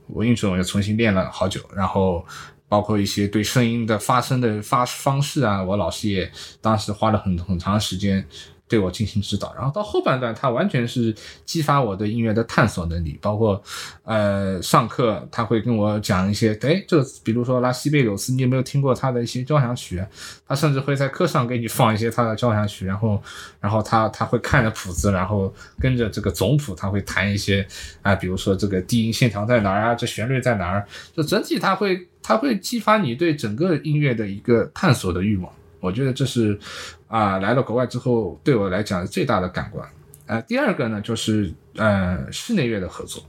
[0.07, 2.25] 我音准我又重新练了好久，然后
[2.67, 8.27] 包括一些对声音的发声的发方式啊，我老师也当时花了很很长时间
[8.73, 9.53] 对我进行指导。
[9.53, 11.13] 然后到后半段，他完全是
[11.45, 13.61] 激发我对音乐的探索能力，包括
[14.03, 20.03] 呃上课他会跟我讲一些，哎，这比如说拉西贝柳斯，你有没有听过他的一些交响曲？
[20.47, 23.21] 他甚至会在课上给你放一些他的交响曲，然后
[23.59, 27.63] 然后他他会看着谱子，然后跟着这个总谱，他会弹一些
[28.01, 30.83] 啊，比如说这个低音线条在哪儿啊，这旋律在哪儿，
[31.15, 32.07] 就整体他会。
[32.25, 36.57] 他会激发你对整个音乐的一个探索的欲望，我觉得这是
[37.13, 39.87] 啊来了国外之后对我来讲最大的感官。
[40.25, 43.23] 呃，第二个呢就是呃室内乐的合作。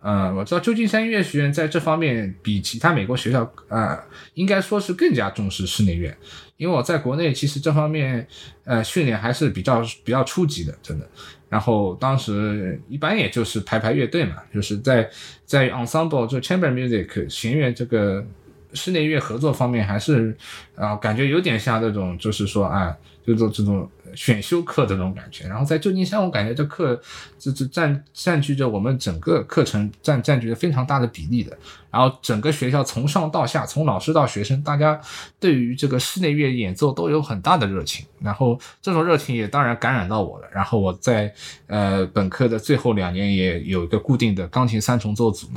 [0.00, 6.16] 呃，我知道旧金山音乐学院在这方面比其他美国学校啊应该说是更加重视室内乐，
[6.56, 8.26] 因为我在国内其实这方面
[8.64, 11.08] 呃训练还是比较比较初级的，真的。
[11.48, 15.08] 然后当时一般也就是排排乐队嘛，就是在
[15.44, 18.24] 在 ensemble 就 chamber music 弦乐这个
[18.72, 20.36] 室内乐合作方面，还是
[20.74, 22.96] 啊感觉有点像那种就是说啊。
[23.34, 27.00] 就这种选修课的那种感觉，然后在旧金山，我感觉这课
[27.38, 31.56] 这这占占据着我们整个课程占占据着非常大的比例的。
[31.90, 35.00] 然后整个学校从上到下，从老师到学生，大家
[35.40, 38.04] 对于这个室内乐演奏都有很大的热情。
[38.20, 40.48] 然后这种热情也当然感染到我了。
[40.52, 41.32] 然后我在
[41.66, 45.48] 呃本科的最后两年也有一个固定的钢琴三重奏组。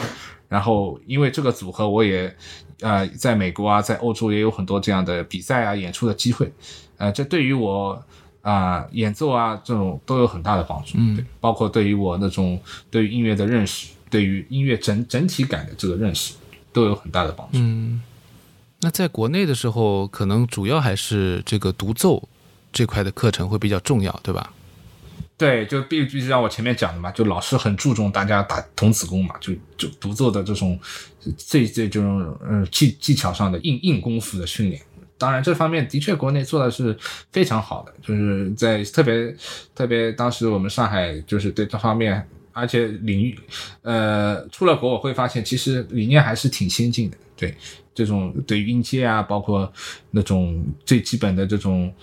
[0.48, 2.34] 然后因为这个组合，我也
[2.82, 6.52] 呃在美国啊，在欧洲也有很多这样的比赛啊演出的机会。
[7.02, 8.00] 呃，这对于我
[8.44, 12.62] 啊演奏啊这种都有很大的帮助，嗯，包括对于我那种
[12.92, 16.36] 对于音乐的认识，对于音乐整整体感的这个认识
[16.72, 17.58] 都有很大的帮助。
[17.58, 18.04] 嗯，
[18.82, 22.30] 那在国内的时候，可能主要还是这个独奏
[22.72, 24.54] 这块的课程会比较重要，对吧？
[25.38, 30.80] 对，就必必须像我前面讲的嘛，就老师很注重大家打童子功嘛，就就独奏的这种
[31.36, 34.80] 最最这种呃技技巧上的硬硬功夫的训练。
[35.22, 36.98] 当然，这方面的确国内做的是
[37.32, 39.36] 非常好的，就是在特别
[39.76, 43.38] 特别当时我们上海就是对这方面，而且领域，
[43.84, 47.18] 呃，出了国我会发现其实理念还是挺先进的。
[47.36, 47.54] 对
[47.94, 49.72] 这种对于音阶啊，包括
[50.10, 51.94] 那种最基本的这种，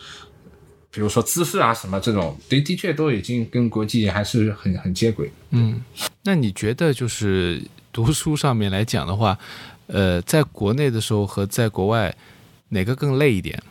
[0.88, 5.28] 比如说姿势啊什么这种，的，的确都已经跟国际还是很很接轨。
[5.51, 5.82] 嗯，
[6.22, 7.61] 那你觉得就是
[7.93, 9.36] 读书上面来讲的话，
[9.88, 12.14] 呃，在国内的时候和在国外。
[12.71, 13.62] 哪个更累一点？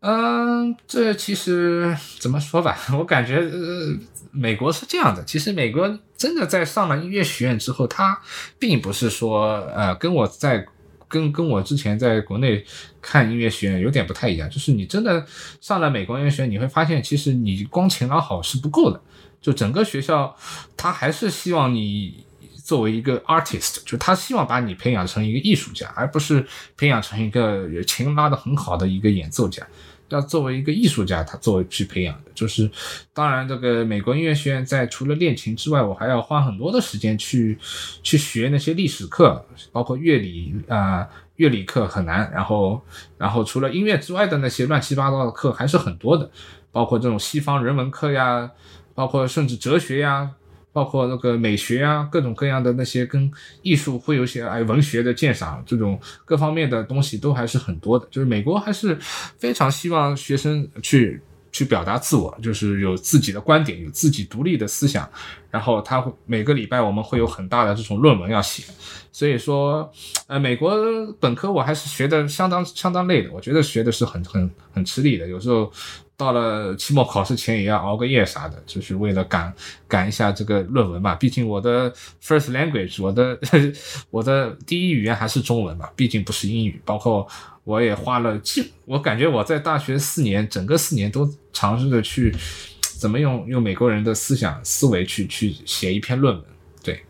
[0.00, 3.96] 嗯，这其实怎么说吧， 我感觉呃，
[4.32, 5.22] 美国是这样的。
[5.24, 8.20] 其实美国真的在上了音乐学院之后，他
[8.58, 10.66] 并不是说呃，跟我在
[11.06, 12.64] 跟跟我之前在国内
[13.00, 14.50] 看音乐学院有点不太一样。
[14.50, 15.24] 就是你真的
[15.60, 19.00] 上了美国音乐学院，你会发现，其实你光勤劳好是不够的。
[19.40, 20.36] 就整个学校，
[20.76, 22.24] 他还是希望你。
[22.64, 26.46] 作为一个 artist，就他希望把你培养成一个艺术家，而不是
[26.76, 29.66] 培养成一个琴拉的很好的一个演奏家。
[30.08, 32.30] 要作为一个艺术家，他作为去培养的。
[32.34, 32.70] 就是，
[33.14, 37.58] 当然，这个美国音乐学院在除了练琴之外，我还要花很多的时间去
[38.02, 39.42] 去学那些历史课，
[39.72, 42.30] 包括乐理啊，乐理课很难。
[42.30, 42.78] 然后，
[43.16, 46.30] 然后除了音乐之外的那些乱七八糟的课还是很多的，
[46.70, 48.50] 包括这种西方人文课呀，
[48.94, 50.30] 包括甚至哲学呀。
[50.72, 53.30] 包括那个美学啊，各种各样的那些跟
[53.62, 58.06] 艺术会有些哎文学的鉴赏，这种各方面的东西都还是很多的。
[58.10, 58.96] 就是美国还是
[59.38, 61.20] 非常希望学生去
[61.52, 65.08] 去表达自我，就是有自己的观点，有自己独立的思想。
[65.50, 68.64] 然后他每个礼拜我们会有很大的这种论文要写，
[69.12, 69.88] 所以说，
[70.26, 70.74] 呃，美国
[71.20, 75.70] 本科我还是学的相当相当累的，我觉得学的是很很很吃力的，有时候。
[76.14, 79.52] 到了期末考试前也要熬个夜啥的，就是为了赶
[79.88, 81.16] 赶一下这个论文嘛。
[81.16, 81.90] 毕竟我的
[82.22, 83.36] first language，我的
[84.08, 86.80] 我的第一语言还是中文嘛，毕竟不是英语。
[86.84, 87.26] 包括
[87.64, 92.34] 我也花了，其我感觉我在大学四年，整个四年都尝试着去
[92.80, 96.44] 怎么用用美国人的思想思维去去写一篇论文。
[96.82, 97.00] 对，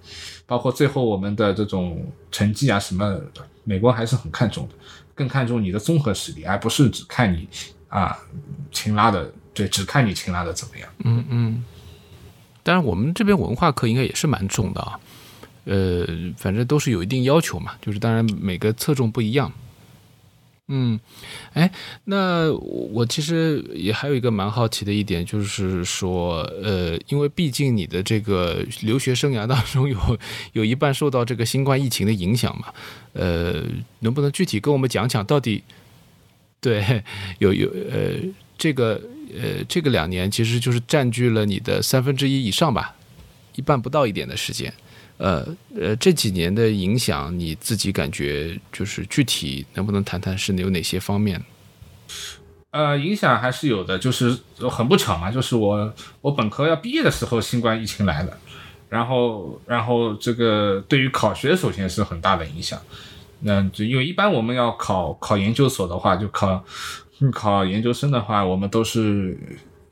[0.46, 3.20] 包括最后我们的这种成绩啊什么，
[3.64, 4.74] 美国还是很看重的，
[5.14, 7.48] 更看重你的综合实力，而不是只看你。
[7.88, 8.18] 啊，
[8.70, 10.88] 勤拉的对，只看你勤拉的怎么样。
[11.04, 11.64] 嗯嗯，
[12.62, 14.98] 当然我们这边文化课应该也是蛮重的啊，
[15.66, 16.06] 呃，
[16.38, 19.52] 反正都是有一定要求嘛，就是当然每个侧重不一样。
[20.68, 20.98] 嗯，
[21.52, 21.70] 哎，
[22.04, 29.98] 那我其实也还有一个蛮好奇的一点，就是说，呃，因为毕竟你的这个留学生涯当中有
[30.52, 32.72] 有一半受到这个新冠疫情的影响嘛，
[33.12, 33.62] 呃，
[33.98, 35.62] 能不能具体跟我们讲讲到底？
[36.60, 37.02] 对，
[37.40, 38.12] 有有呃，
[38.56, 39.02] 这个
[39.34, 42.94] 呃，这个两年其实就是占据了你的三分之一以上吧，
[43.56, 44.72] 一半不到一点的时间。
[45.18, 45.46] 呃
[45.80, 51.40] 呃，这几年的影响，你自己感觉就是具体能不能谈谈是有哪些方面？
[52.70, 54.36] 呃，影响还是有的，就是
[54.70, 58.36] 很不巧嘛，就是我我本科要毕业的时候，新冠疫情来了，
[58.88, 62.80] 然后然后这个对于考学首先是很大的影响。
[63.40, 66.64] 那就因为一般我们要考考研究所的话，就考
[67.32, 69.38] 考研究生的话，我们都是。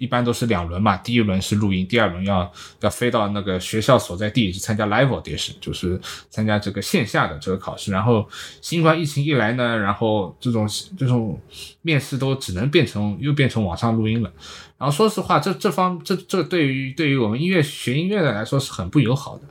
[0.00, 7.92] 一般都是两轮嘛，第一轮是录音，第二轮要要飞到那个学校所在地去参加 live audition，就是参加这个线下的这个考试。
[7.92, 8.26] 然后
[8.62, 11.38] 新冠疫情一来呢，然后这种这种
[11.82, 14.32] 面试都只能变成又变成网上录音了。
[14.78, 19.44] 然后说实话，这这方这这对于对于我们音乐学音乐的来说是很不友好的。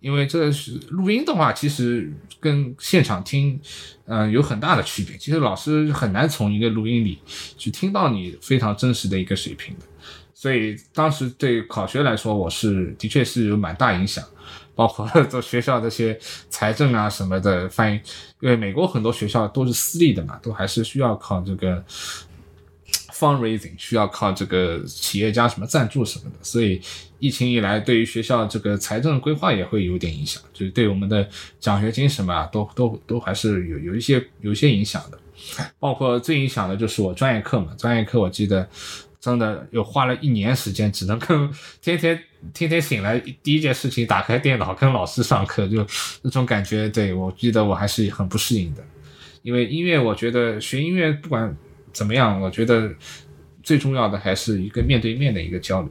[0.00, 3.60] 因为这是录音的话，其实跟现场听，
[4.06, 5.14] 嗯，有很大的区别。
[5.18, 7.18] 其实老师很难从一个录音里
[7.58, 9.84] 去听到你非常真实的一个水平的。
[10.40, 14.24] 所以当时对考学来说，我是的确是有蛮大影响，
[14.74, 16.18] 包括 做学校这些
[16.48, 18.00] 财政啊什么的翻译，
[18.40, 21.84] 因为美国很多学校都是私立的嘛，都还是需要靠这个。
[23.12, 26.80] fundraising 需要靠这个企业家什么赞助什么的，所以
[27.18, 31.28] 疫情以来，对于学校这个财政规划也会有点影响，就是对我们的
[31.60, 35.18] 奖学金什么啊，都都都还是有有一些有一些影响的。
[35.78, 38.66] 包括最影响的就是我专业课嘛，专业课我记得
[39.20, 41.50] 真的又花了一年时间，只能跟
[41.82, 42.20] 天天
[42.54, 45.86] 天天醒来第一件事情打开电脑跟老师上课，就
[46.22, 48.82] 那种感觉，对我记得我还是很不适应的，
[49.42, 51.56] 因为音乐，我觉得学音乐不管。
[51.92, 52.40] 怎么样？
[52.40, 52.88] 我觉得
[53.64, 55.90] 最重要的还是一个面对面的一个交流，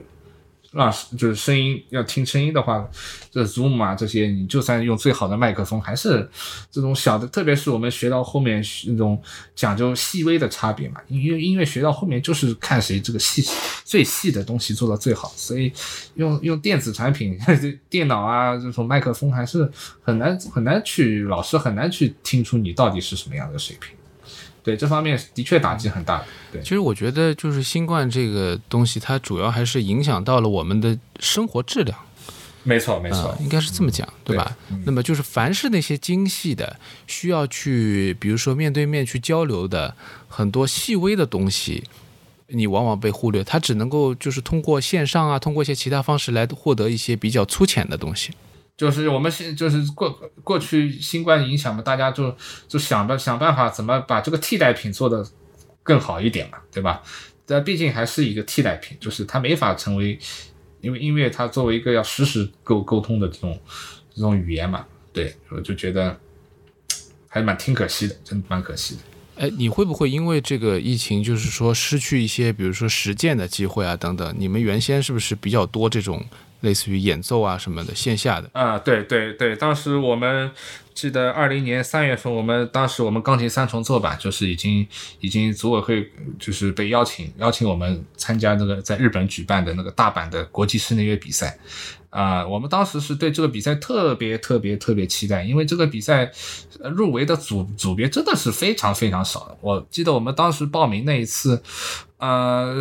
[0.71, 2.87] 让就是声音要听声音的话，
[3.31, 6.29] 这 Zoom 啊这些，你就算用最好的麦克风，还是
[6.69, 9.19] 这种小的，特别是我们学到后面那种
[9.55, 11.01] 讲究细微的差别嘛。
[11.07, 13.43] 因为音乐学到后面就是看谁这个细
[13.83, 15.71] 最细的东西做到最好，所以
[16.15, 17.37] 用用电子产品、
[17.89, 19.69] 电脑啊这种麦克风还是
[20.01, 23.95] 很难很难去，老师很难去听出你到底是什么样的水平。
[24.69, 26.23] 对这方面的确打击很大。
[26.51, 31.97] 对，其实我觉得就是新冠这个东西，它主要还是影响到了我们的生活质量。
[32.61, 34.55] 没错，没错，应该是这么讲，对吧？
[34.85, 39.95] 那么就是凡是那些精细的，需要去，比如说面对面去交流的
[40.27, 41.83] 很多细微的东西，
[42.47, 48.31] 你往往被忽略，它只能够就是通过线上啊，通过一些其他方式来获得一些比较粗浅的东西。
[48.79, 50.09] 就是我们现就是过
[50.41, 52.33] 过去新冠影响嘛，大家就
[52.65, 55.21] 就想着想办法怎么把这个替代品做的
[55.83, 57.03] 更好一点嘛，对吧？
[57.45, 60.17] 但毕竟还是一个替代品，就是它没法成为，
[60.79, 63.59] 因为音乐它作为一个要实时沟沟通的这种
[64.15, 66.17] 这种语言嘛，对，我就觉得
[67.27, 69.01] 还蛮挺可惜的，真蛮可惜的。
[69.43, 74.33] 哎，你会不会因为这个疫情，就是说失去一些，比如说实践的机会啊等等？
[74.39, 76.23] 你们原先是不是比较多这种？
[76.61, 80.51] 类似于演奏啊什么的线下的啊，对对对，当时我们
[80.93, 84.85] 记得二零年三月份，我们当时我们钢琴三重奏吧，就是已经
[85.21, 91.57] 已经组委会就是被邀请邀请我们参加那个在日本举办的那个大阪的国际室内乐比赛。
[92.09, 96.31] 啊，我们当时是对这个比赛特别特别特别期待，因为这个比赛
[96.95, 99.55] 入围的组组别真的是非常非常少的。
[99.61, 101.61] 我记得我们当时报名那一次，
[102.17, 102.73] 呃，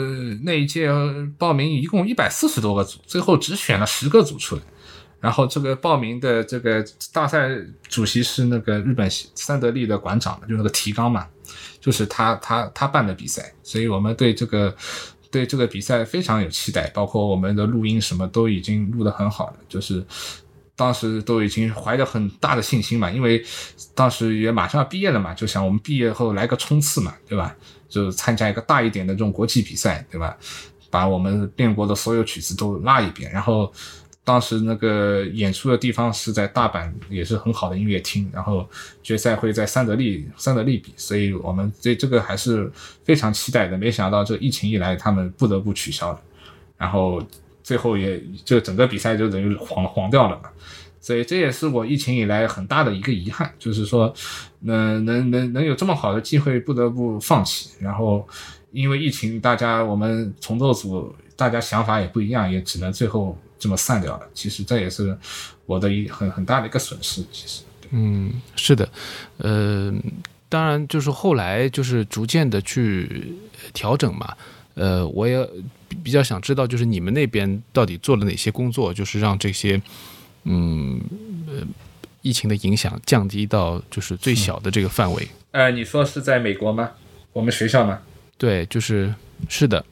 [0.44, 0.88] 那一届
[1.36, 4.62] 报名一共一百四十多个组，最后只选了十个组出来。
[5.20, 7.50] 然后这个报名的这个大赛
[7.88, 11.26] 主席是那个日本三得利的馆长，就那个提纲嘛，
[11.80, 14.74] 就是他他他办的比赛，所以我们对这个。
[15.30, 20.04] 对这个比赛非常有期待，包括我们的录音什么都已经录得很好了，就是
[20.74, 23.44] 当时都已经怀着很大的信心嘛，因为
[23.94, 27.54] 当时也马上要毕业了嘛，就想我们毕业后来个冲刺嘛，对吧？
[27.88, 30.36] 就参加一个大一点的这种国际比赛，对吧？
[30.90, 33.72] 把我们练过的所有曲子都拉一遍，然后。
[34.28, 38.30] 当时那个演出的地方是在大阪，也是很好的音乐厅。
[38.30, 38.68] 然后
[39.02, 42.70] 决赛会在三得利，三得利比，所以我们对这个还是
[43.04, 43.78] 非常期待的。
[43.78, 46.20] 没想到这疫情一来，他们不得不取消了。
[46.76, 47.22] 然后
[47.62, 50.50] 最后也就整个比赛就等于黄黄掉了嘛。
[51.00, 54.12] 所以这也是我疫情以来很大的一个遗憾，就是说，
[54.60, 57.70] 能能能能有这么好的机会，不得不放弃。
[57.80, 58.28] 然后
[58.72, 63.34] 因为疫情，大家我们重奏组大家想法也不一样，也只能最后。
[63.58, 65.16] 这么散掉了，其实这也是
[65.66, 67.22] 我的一很很大的一个损失。
[67.32, 68.88] 其实，嗯，是的，
[69.38, 69.92] 呃，
[70.48, 73.34] 当然就是后来就是逐渐的去
[73.72, 74.34] 调整嘛。
[74.74, 75.44] 呃，我也
[76.04, 79.80] 比较想知道，就是你们那边到底做了哪些工作，就是让这些
[80.44, 81.00] 嗯
[81.48, 81.66] 呃
[82.22, 85.28] 疫情的影响降低到就是最小的这个范围。
[85.50, 86.90] 呃，你说是在美国吗？
[87.32, 87.98] 我们学校吗？
[88.36, 89.12] 对，就是
[89.48, 89.84] 是的。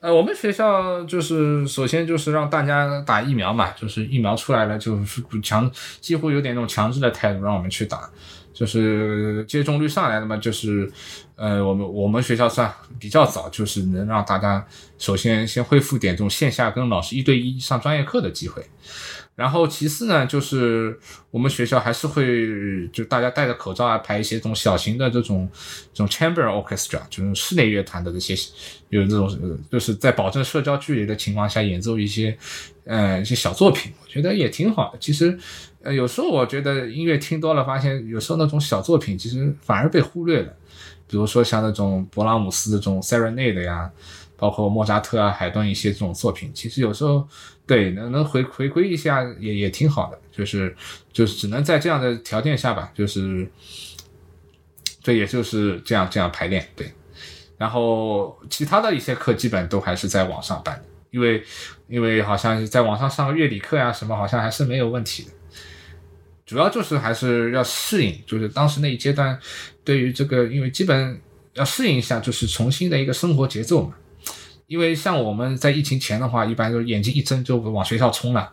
[0.00, 5.70] 呃，我们学校就是首先就是让大家打疫苗嘛，就是疫苗出来了，就是强
[6.00, 8.08] 几乎有点那种强制的态度让我们去打，
[8.54, 10.90] 就是接种率上来了嘛，就是
[11.36, 18.64] 呃，我们我们学校算比较早，就是能让大家首先先恢复点这种线下跟老师一对一上专业课的机会。
[19.40, 20.94] 然后其次呢，就是
[21.30, 25.48] 我们学校还是会就大家戴着口罩啊，排一些这种小型的这种
[25.94, 28.34] 这种 chamber orchestra，就是室内乐团的这些
[28.90, 32.36] 有这种就是在保证社交距离的情况下演奏一些
[32.84, 34.98] 呃一些小作品，我觉得也挺好的。
[35.00, 35.38] 其实
[35.82, 40.54] 呃有时候我觉得音乐听多了，发现有时候那种小作品其实反而被忽略了，
[41.10, 43.90] 比如说像那种勃拉姆斯的这种 serenade 呀。
[44.40, 47.28] 包括莫扎特啊、海顿一些这种作品，其实有时候
[47.66, 50.74] 对能能回回归一下也也挺好的，就是
[51.12, 53.46] 就是只能在这样的条件下吧，就是
[55.02, 56.90] 这也就是这样这样排练对，
[57.58, 61.44] 然后其他的一些课基本都还是在网上办的，因为
[61.86, 65.30] 因为好像在网上上个乐理课呀什么，好像还是没有问题的，
[66.46, 69.38] 主要就是还是要适应，就是当时那一阶段
[69.84, 71.20] 对于这个，因为基本
[71.54, 73.94] 要适应一下，就是重新的一个生活节奏嘛。
[74.66, 78.52] 因为像我们在疫情前的话，一般都眼睛一睁就往学校冲了，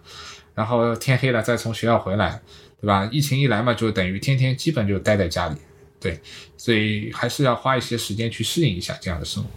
[0.56, 2.42] 然后天黑了再从学校回来，
[2.82, 3.08] 对吧？
[3.12, 5.56] 疫情一来嘛，就等于天天基本就待在家里，
[6.00, 6.20] 对，
[6.58, 9.50] 所以还是要花一些时间去适应一下这样的生活。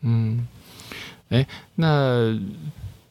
[0.00, 0.48] 嗯，
[1.28, 2.38] 哎，那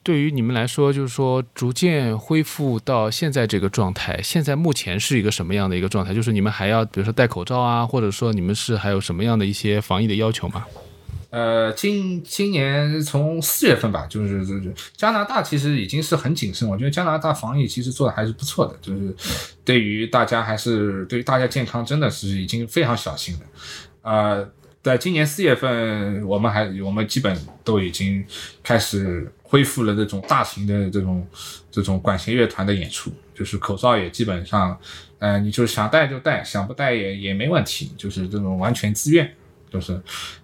[0.08, 6.14] 对于你们来说，就是说逐渐恢复到现在这个状态，现在目前是一个什么样的一个状态？
[6.14, 10.64] 就是你们还要比如说戴口罩啊，或者说你们是还有什么样的一些防疫的要求吗？
[11.28, 19.14] 呃，今今年从四月份吧，就是就是加拿大其实已经是很谨慎，我觉得加拿大防疫其实做的还是不错的，就是
[19.62, 23.40] 对于大家还是对于大家健康真的是已经非常小心了。
[24.00, 24.48] 呃，
[24.82, 28.24] 在今年四月份，我们还我们基本都已经
[28.62, 31.26] 开始恢复了这种大型的这种
[31.70, 34.78] 这种管弦乐团的演出，就是口罩也基本上，
[35.18, 39.34] 呃，你就想戴就戴，想不戴也也没问题，就是这种完全自愿。
[39.70, 40.00] 就是，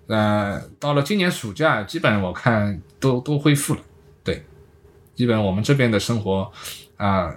[0.07, 3.81] 呃，到了今年暑假，基本我看都都恢复了，
[4.23, 4.45] 对，
[5.15, 6.51] 基本我们这边的生活，
[6.97, 7.35] 啊，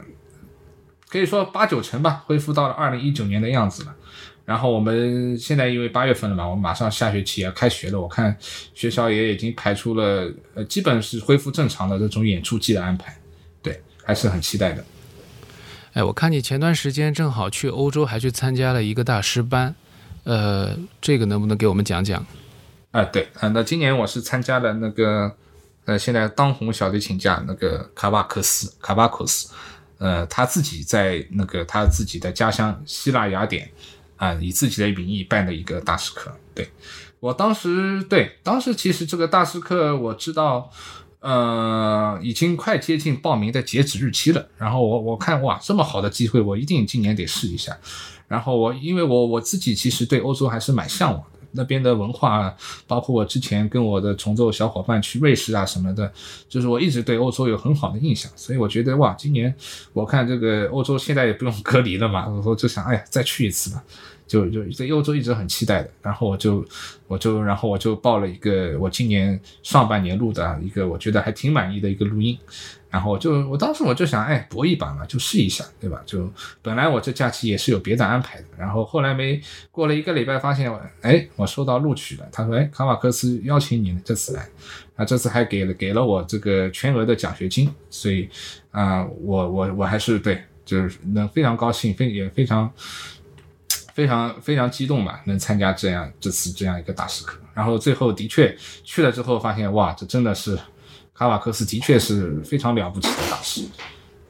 [1.09, 3.95] 可以说八九成吧，恢复到了二零一九年的样子了。
[4.47, 8.33] 然后我们现在因为八月份了嘛，我们马上下学期要开学了，我看
[8.73, 13.13] 学校也已经排出了，呃，基本是恢复正常的这种演出季的安排，
[13.61, 14.81] 对，还是很期待的。
[15.91, 19.75] 哎，我看你前段时间正好去欧洲，还去参加了一个大师班。
[20.23, 22.25] 呃，这个能不能给我们讲讲？
[22.91, 25.35] 啊，对，啊，那今年我是参加了那个，
[25.83, 29.49] 呃，现在当红小提琴家那个卡巴克斯，卡巴克斯，
[29.97, 33.69] 呃，他自己在那个他自己的家乡希腊雅典，
[34.17, 36.31] 啊，以自己的名义办的一个大师课。
[36.53, 36.69] 对
[37.19, 40.69] 我当时，对，当时其实这个大师课我知道，
[41.19, 44.47] 呃，已经快接近报名的截止日期了。
[44.57, 47.75] 然后我我看哇，这么好的机会，我一定今年得试一下。
[48.27, 52.53] 然后我，因为我我自己其实对欧洲还是蛮向往的，那边的文化，
[52.85, 56.11] 包括我之前跟我的重奏小伙伴去瑞士啊什么的，
[56.47, 59.53] 就是我一直对欧洲有很好的印象，所以我觉得哇，今年
[59.93, 63.83] 我看这个欧洲现在也不用隔离了嘛，我就想，哎呀，再去一次吧。
[64.27, 66.63] 就就在欧洲一直很期待的，然后我就
[67.07, 72.37] 我就然后我就报了一个我今年上半年录的一个我觉得还挺满意的一个录音，
[72.89, 76.01] 然后就我当时我就想哎搏一把嘛就试一下对吧？
[76.05, 76.29] 就
[76.61, 80.69] 本来我这假期也是有别的安排的，然后后来没过了一个礼拜发现
[81.01, 84.45] 哎我收到录取了，他说哎卡瓦克斯邀请你这次来，
[84.97, 88.27] 啊这次还给了给了我这个全额的奖学金，所以
[88.71, 92.69] 啊我我我还是对就是能非常高兴非也非常。
[93.97, 100.55] 非常非常激动吧，能参加这样这次这样一个大师课，然后最后的确去了之后发现，哇，这真的是
[101.15, 103.63] 卡瓦克斯的确是非常了不起的大师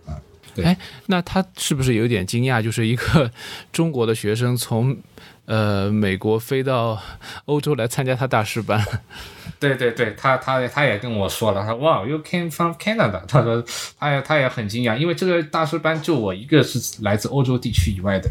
[0.05, 0.15] 啊。
[0.63, 2.61] 哎，那他是不是有点惊讶？
[2.61, 3.30] 就是一个
[3.74, 4.97] 中国的学生从
[5.43, 6.97] 呃美国飞到
[7.43, 8.82] 欧洲来参加他大师班？
[9.59, 13.22] 对对对，他他他也跟我说了，他说哇，You came from Canada？
[13.28, 13.61] 他说
[13.99, 18.30] 他也他也很惊讶，因为这个大师班就我一个是来自欧洲地区以外的。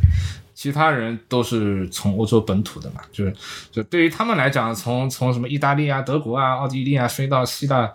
[0.56, 3.36] 其他人都是从欧洲本土的嘛，就是
[3.70, 7.92] 就对于他们来讲，从从什么意大利啊、德国啊、奥地利啊飞到希腊，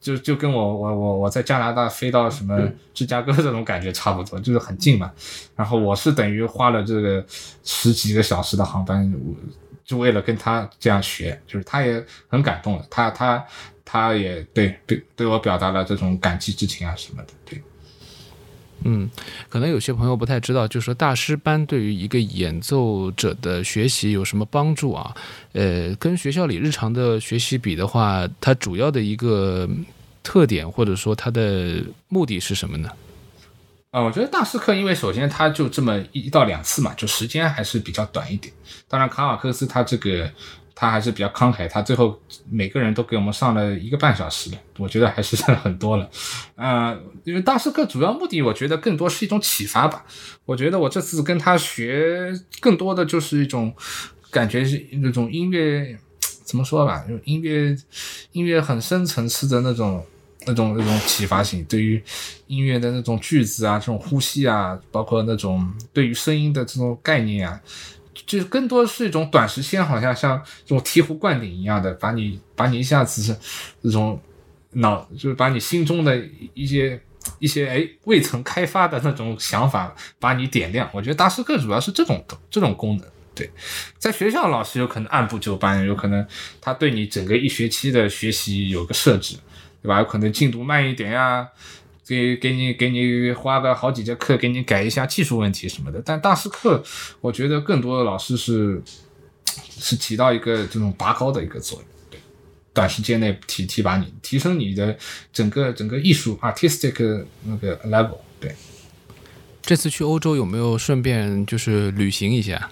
[0.00, 5.08] 就就跟我我我我在加拿大飞到什么芝加哥这种感觉差不多，就是很近嘛。
[5.54, 7.24] 然后我是等于花了这个
[7.62, 9.36] 十几个小时的航班，我
[9.84, 13.46] 就为了跟他这样学，就是他也很感动的，他他
[13.84, 17.62] 他也对对对我表达了这种感激之情啊什么的，对。
[18.84, 19.08] 嗯，
[19.48, 25.14] 可能有些朋友不太知道，就是说大师班对于一个演奏者的学习有什么帮助啊？
[25.52, 29.68] 呃，跟学校里日常的学习比的话，它主要的一个
[30.22, 32.90] 特点或者说它的目的是什么呢？
[33.90, 38.54] 啊，我觉得大师课，因为首先它就这么一到两次嘛，就时间还是比较短一点。
[38.86, 40.30] 当然，卡尔克斯他这个
[40.80, 42.18] 他还是比较慷慨，他最后
[42.48, 46.08] 每个人都给我们上了一个半小时，我觉得还是 很多了。
[46.56, 50.06] 啊，因为大师课主要目的，我觉得更多是一种启发吧。
[50.46, 53.74] 我觉得我这次跟他学，更多的就是一种
[54.30, 55.98] 感觉是那种音乐，
[56.44, 57.76] 怎么说吧，就音乐
[58.32, 60.02] 音乐很深层次的那种。
[60.46, 62.02] 那种那种启发性，对于
[62.46, 67.60] 音乐的那种句子啊，这种呼吸啊，包括那种对于声音的这种概念啊，
[68.30, 73.36] 就是更多是一种短时间，好像像这种醍醐灌顶一样的，把你把你一下子是
[73.82, 74.20] 这种
[74.74, 76.16] 脑，就是把你心中的
[76.54, 77.00] 一些
[77.40, 80.88] 一些哎未曾开发的那种想法，把你点亮。
[80.92, 83.06] 我觉得大师课主要是这种这种功能。
[83.34, 83.50] 对，
[83.98, 86.24] 在学校老师有可能按部就班，有可能
[86.60, 89.36] 他对你整个一学期的学习有个设置。
[89.82, 89.98] 对吧？
[89.98, 91.48] 有可能进度慢一点呀，
[92.10, 96.02] 给给你给你花个好几节课，给你改一下技术问题什么的。
[96.04, 96.82] 但大师课，
[97.20, 98.82] 我觉得更多的老师是
[99.78, 102.18] 是起到一个这种拔高的一个作用，对，
[102.74, 104.98] 短时间内提提拔你，提升你的
[105.32, 108.18] 整个整个艺术 artistic 那个 level。
[108.40, 108.52] 对，
[109.62, 112.70] 这次去欧洲有没有顺便就是旅行一下？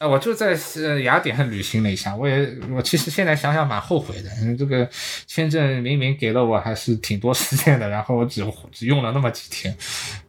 [0.00, 4.86] 我就在呃雅典旅行了一下，我也我其实现在想想蛮后悔的，因为这个
[5.26, 9.74] 签证明明给了我还是挺多时间的，然后我只只用了那么几天。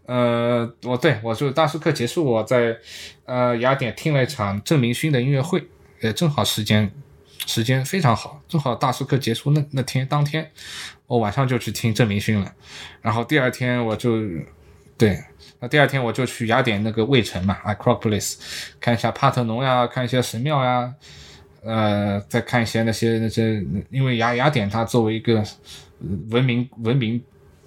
[0.05, 2.77] 呃，我对我就大师课结束，我在
[3.25, 5.61] 呃雅典听了一场郑明勋的音乐会，
[6.01, 6.89] 呃正好时间
[7.45, 10.49] 时间非常好，正好大师课结束那那天当天，
[11.07, 12.53] 我晚上就去听郑明勋了，
[13.01, 14.21] 然后第二天我就
[14.97, 15.19] 对。
[15.67, 18.35] 第二天我就去雅典那个卫城嘛，Acropolis，
[18.79, 20.93] 看一下帕特农呀，看一些神庙呀，
[21.63, 25.43] 呃，再看一些那些那些，因为雅雅典它作为一个
[26.29, 27.21] 文明文明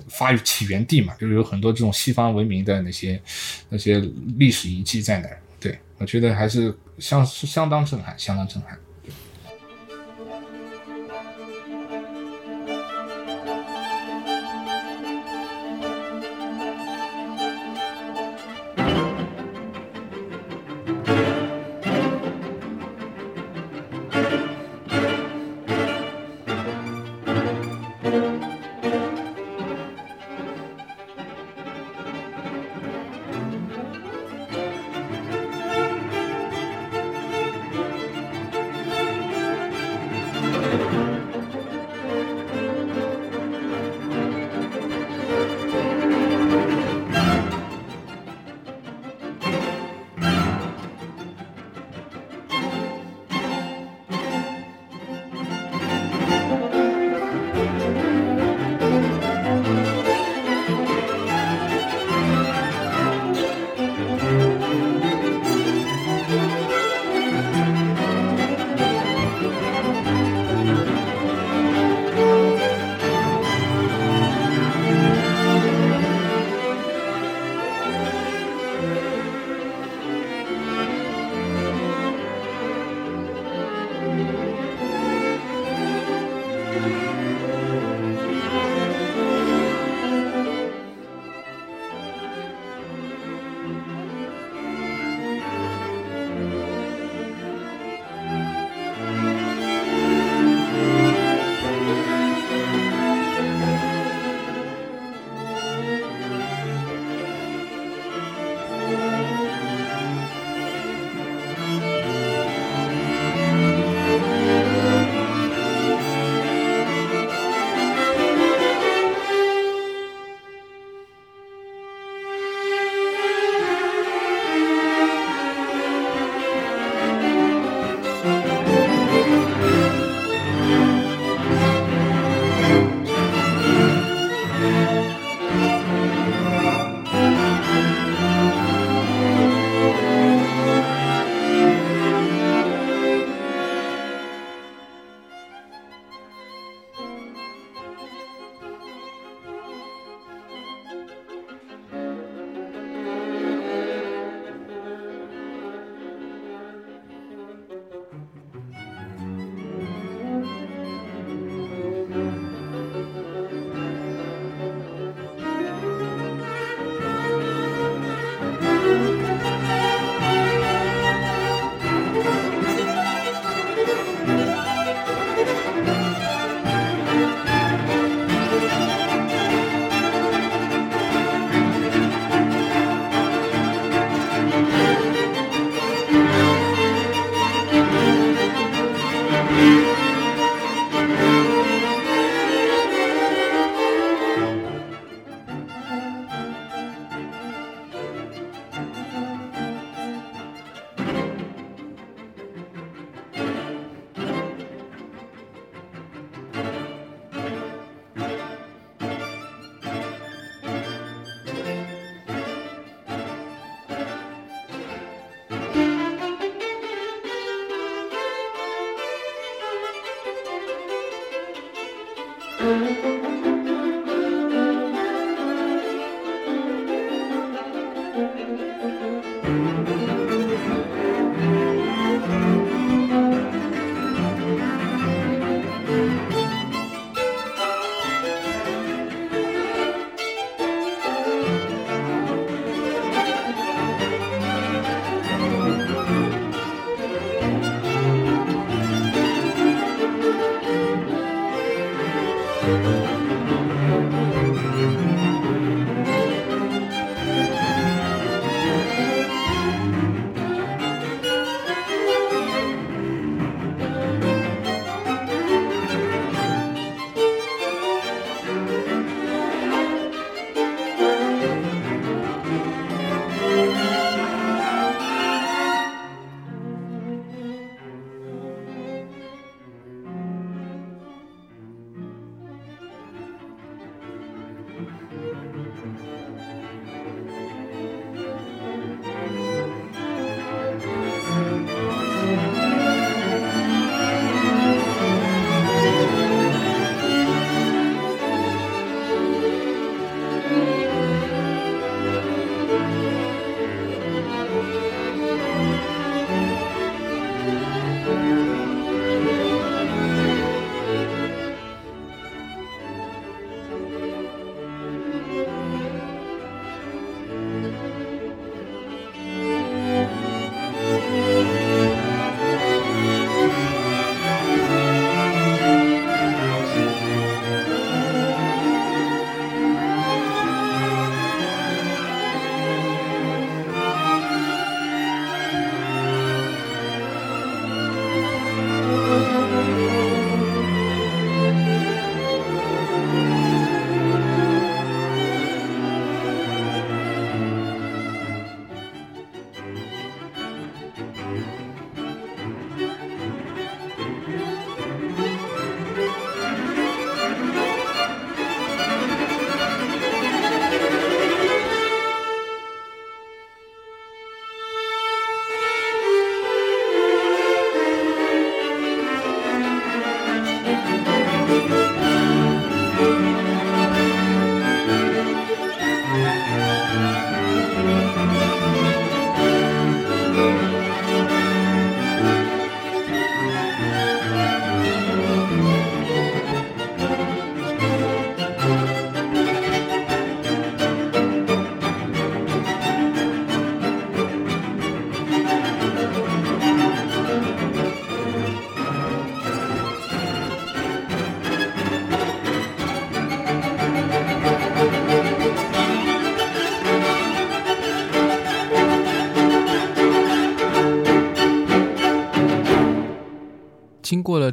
[0.09, 3.20] 发育起源地嘛，就是有很多这种西方文明的那些
[3.68, 3.99] 那些
[4.36, 5.38] 历史遗迹在那儿。
[5.61, 8.78] 对我觉得还是相相当震撼，相当震撼。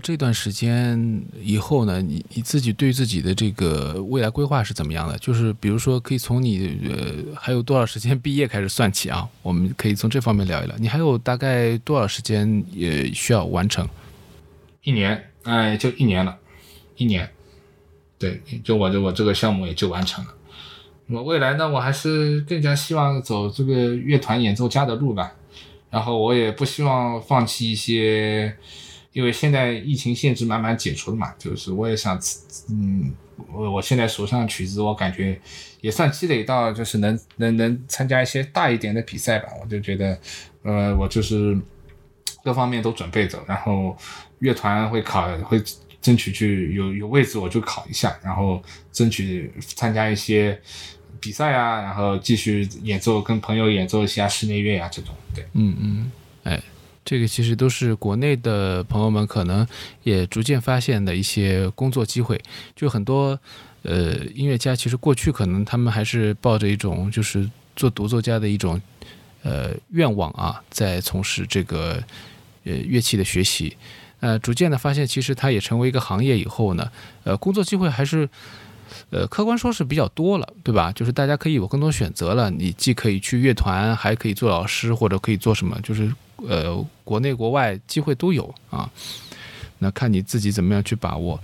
[0.05, 5.17] 这段时间以后呢，你你自己对自己的这个未来规划是怎么样的？
[5.17, 9.27] 就是比如说，可以从你呃还有多少时间毕业开始算起啊？
[9.41, 10.75] 我们可以从这方面聊一聊。
[10.77, 13.89] 你还有大概多少时间也需要完成？
[14.83, 16.37] 一年，哎，就一年了，
[16.97, 17.27] 一年。
[18.19, 20.31] 对，就我这我这个项目也就完成了。
[21.07, 25.31] 那么未来呢，我还是更加希望走这个乐团演奏家的路吧。
[25.89, 28.55] 然后我也不希望放弃一些。
[29.15, 32.19] 因为现在疫情限制慢慢解除了嘛，就是我也想，
[32.69, 33.13] 嗯，
[33.49, 35.39] 我我现在手上的曲子，我感觉
[35.79, 39.47] 也算积累到，就是能能能参加一些大一点的比赛吧。
[39.61, 40.19] 我就觉得，
[40.63, 41.57] 呃，我就是
[42.43, 43.95] 各方面都准备着，然后
[44.39, 45.63] 乐团会考，会
[46.01, 48.61] 争取去有有位置我就考一下，然后
[48.91, 50.59] 争取参加一些
[51.21, 55.15] 比赛啊，然后继续演奏，跟朋友演奏一下室内乐啊这种。
[55.33, 56.11] 对，嗯嗯，
[57.05, 59.65] 这个其实都是国内的朋友们可能
[60.01, 62.41] 也逐渐发现的一些工作机会。
[62.75, 63.39] 就很多
[63.83, 68.81] 呃音乐家，其实过去可能他们还是抱着一种就是做独奏家的一种
[69.43, 72.03] 呃愿望啊，在从事这个
[72.63, 73.77] 呃乐器的学习。
[74.21, 76.91] 呃，逐渐的发现，其实它也成为一个行业以后呢，
[77.23, 78.27] 呃，工作机会还是
[79.11, 80.91] 呃客观说是比较多了，对吧？
[80.91, 86.11] 就是大家可以有更多选择了，你既可以去乐团，还可以做老师，或者可以做什么，就是。
[86.47, 88.89] 呃，国内国外机会都有啊，
[89.79, 91.39] 那看你自己怎么样去把握。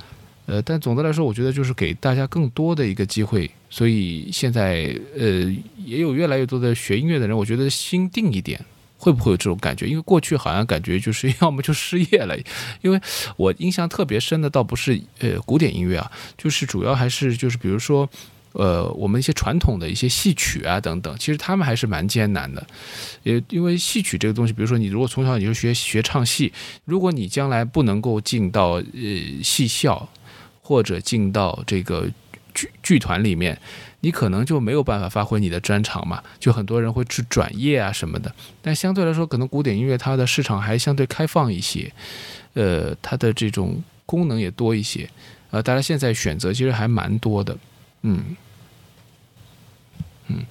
[0.47, 3.49] 呃，但总的来说，我觉得就是给大家更多的一个机会。
[3.69, 5.53] 所以现在呃，
[5.85, 8.59] 也有越来越多的学音乐的人，我觉得心定一点，
[8.97, 9.87] 会不会有这种感觉？
[9.87, 12.35] 因为过去好像感觉就是要么就失业了。
[12.81, 12.99] 因为
[13.37, 18.09] 我印象特别深的倒不是呃古典音乐啊，就是主要还是就是比如说
[18.53, 22.65] 呃我们一些传统的一些戏曲啊等等，其实他们还是蛮艰难的。
[23.23, 26.51] 也因为戏曲这个东西，比如说你如果从小你就学学唱戏，
[26.85, 28.83] 如果你将来不能够进到呃
[29.43, 30.09] 戏校
[30.61, 32.07] 或者进到这个
[32.53, 33.57] 剧剧团里面。
[34.03, 38.33] 你可能就没有办法发挥你的专长嘛，就很多人会去转业啊什么的。
[38.59, 41.93] 但相对来说，可能古典音乐它的市场还相对开放一些，
[42.55, 45.07] 呃，它的这种功能也多一些，
[45.51, 47.55] 呃，大家现在选择其实还蛮多的，
[48.03, 48.35] 嗯，
[50.27, 50.45] 嗯，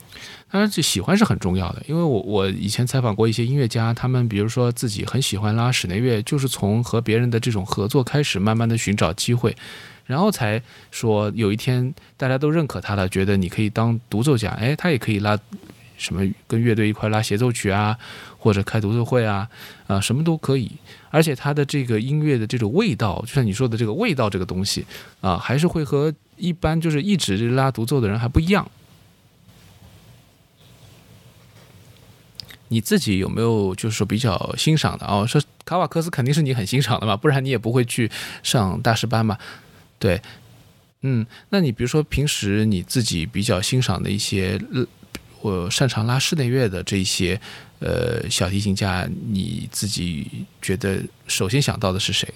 [0.51, 9.57] 当然这喜欢是很重要的，因为我我以前采访过一些音乐家，他们比如说自己很喜欢拉室内乐，就是从和别人的这种合作开始，慢慢的寻找机会。
[10.07, 15.39] 然后才说有一天大家都认可他了，觉得你可以当独奏家，哎，他也可以拉
[15.97, 17.97] 什么跟乐队一块拉协奏曲啊，
[18.37, 19.49] 或者开独奏会啊，
[19.87, 20.73] 啊，什么都可以。
[21.11, 24.85] 而且他的这个音乐的这种味道，就像你说的这个味道这个东西
[25.21, 28.69] 啊，还是会和一般就是一直拉独奏的人还不一样。
[32.73, 35.27] 你自己有没有就是说比较欣赏的啊？
[35.27, 38.09] 说卡瓦克斯肯定是你很欣赏的嘛，不然你也不会去
[38.45, 39.37] 上大师班嘛。
[39.99, 40.23] 对，
[41.03, 44.57] 嗯，那你比如说平时你自己比较欣赏的一些，
[45.41, 47.41] 我擅长拉室内乐的这些，
[47.81, 52.33] 呃，小提琴家，你自己觉得首先想到的是谁？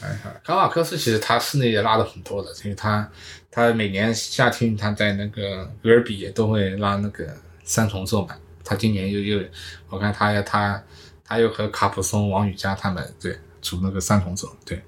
[0.00, 3.10] 想一想，卡瓦克斯其实他室内也拉的很多的，因为他
[3.50, 7.26] 他每年夏天他在那个格尔比也都会拉那个
[7.64, 9.44] 三重奏嘛，他今年又又，
[9.88, 10.82] 我看他他
[11.24, 14.80] 他又和卡普松、王羽佳他们对组那个三重奏，对。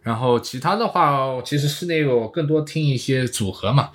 [0.00, 3.90] 然后其他的话，其实室内我更多听一些组合嘛，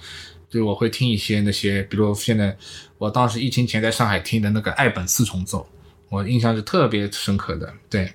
[0.48, 2.56] 就我会听一些那些，比如现在
[3.00, 5.68] 我当时疫情前在上海听的那个爱本四重奏，
[6.14, 7.74] 我印象是特别深刻的。
[7.90, 8.14] 对，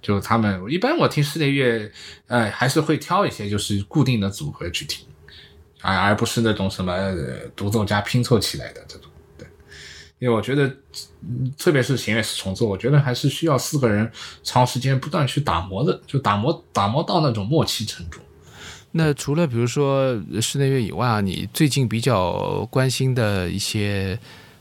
[0.00, 1.92] 就他们一般我听室内乐，
[2.26, 5.06] 呃，还是会挑一些就是固定的组合去听，
[5.82, 6.94] 而而不是那种什么
[7.54, 9.10] 独奏家拼凑起来的这种。
[9.36, 9.46] 对
[10.20, 10.74] 因为我觉得，
[11.58, 14.10] 特别是弦乐四重奏，我觉得还是需要四个人
[14.42, 18.20] 长时间不断去打磨的，就打磨打磨到那种默契程度。
[18.92, 24.18] 那除了比如说室内乐以外啊，你最近比较关心的一些，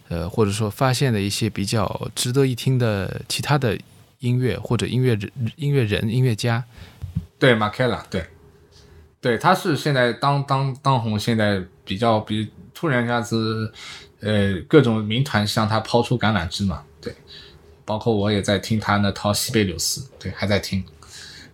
[0.09, 3.77] 呃，或者说发现的一些比较值得一听的其他的
[4.19, 6.63] 音乐或者音乐人、音乐人、音乐家？
[7.39, 8.25] 对，马凯拉，对，
[9.19, 13.73] 对，他是现在当当当红，现在比较比突然一下子。
[14.25, 17.13] 呃，各种民团向他抛出橄榄枝嘛，对，
[17.83, 20.81] 包括我也在听他那套西贝柳斯，对，还在听。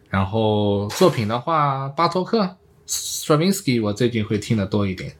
[0.07, 5.11] 然后作品的话，巴托克、Stravinsky，我最近会听的多一点。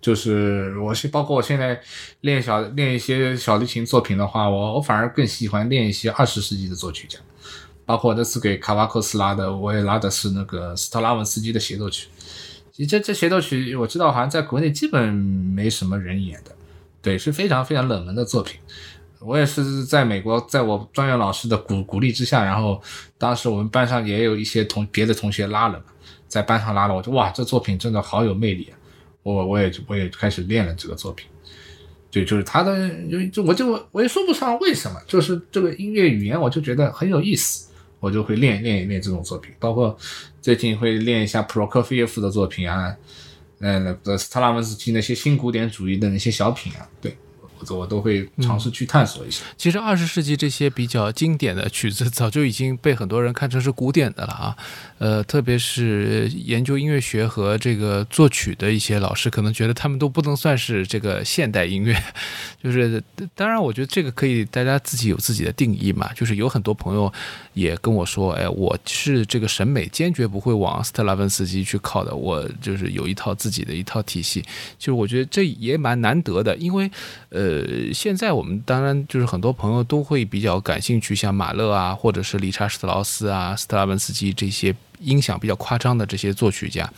[0.00, 1.80] 就是我是包括我现在
[2.20, 7.18] 练小练一些小提琴作品的话，我我反而更喜欢练一些二十世纪的作曲家，
[7.84, 12.08] 包括这次给卡瓦克斯拉的，我也拉的是那个斯特拉文斯基的协奏曲。
[12.72, 16.52] 其实这这协奏曲我知道，好像在国内基本没什么人演的。
[17.02, 18.60] 对，是非常非常冷门的作品。
[19.18, 22.80] 我也是在美国，在我专业老师的鼓鼓励之下，然后
[23.18, 25.82] 当时我们班上也有一些同别的同学拉了，
[26.28, 28.77] 在班上拉了，我就哇，这作品真的好有魅力啊！
[29.34, 31.26] 我我也我也开始练了这个作品。
[32.10, 37.68] 对，就是他的，就就我就我也说不上为什么，就是这个音乐语言，我就觉得很有意思，
[38.00, 39.96] 我就会练练一练这种作品，包括
[40.40, 42.96] 最近会练一下普罗科菲耶夫的作品啊。
[43.60, 47.16] 嗯，那个斯特拉文斯基那些新古典主义的那些小品啊，对。
[47.70, 49.42] 我都会尝试去探索一下。
[49.56, 54.56] 其实二十世纪这些比较经典的曲子，早就已经被很多人看成是古典的了啊。
[54.98, 61.96] 呃，特别是研究音乐学和这个作曲的一些老师，可能觉得他们都不能算是这个现代音乐。
[62.62, 63.02] 就是
[63.34, 66.12] 当然，我觉得这个可以大家自己有自己的定义嘛。
[66.14, 67.12] 就是有很多朋友
[67.54, 74.42] 也跟我说，哎，我是这个审美坚决不会往斯特拉文斯基去靠的，我就是有一套自己的一套体系。
[74.78, 76.90] 就是我觉得这也蛮难得的，因为
[77.30, 77.64] 呃。
[77.92, 86.90] 现在我们当然就是很多朋友都会比较感兴趣，像马勒啊，或者是理查施特劳斯啊、斯特拉文斯基这些音响比较夸张的这些作曲家。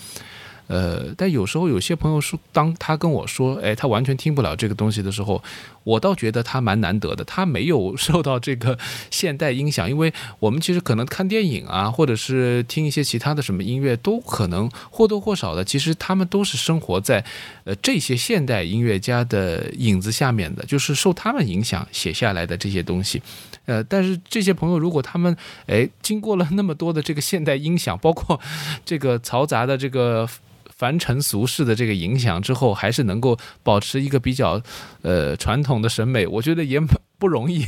[0.67, 5.43] 呃，但有时候有些朋友说，当他跟我说，哎，他完全听不了这个东西的时候，
[5.83, 7.25] 我倒觉得他蛮难得的。
[7.25, 8.79] 他没有受到这个
[9.11, 17.25] 现代音响，因为我们其实可能看电影啊，或者是听一些其他的什么音乐，都可能或多或少的，其实他们都是生活在
[17.65, 23.21] 呃这些现代音乐家的影子下面的，就是受他们影响写下来的这些东西。
[23.71, 28.41] 呃，但是这些朋友如果他们哎经过了那么多的这个现代音响，包括
[28.85, 30.29] 这个嘈杂的这个。
[30.81, 34.63] 凡尘俗世的这个影响之后，还是能够保持一个比较，
[35.03, 36.81] 呃，传统的审美，我觉得也
[37.19, 37.67] 不容易。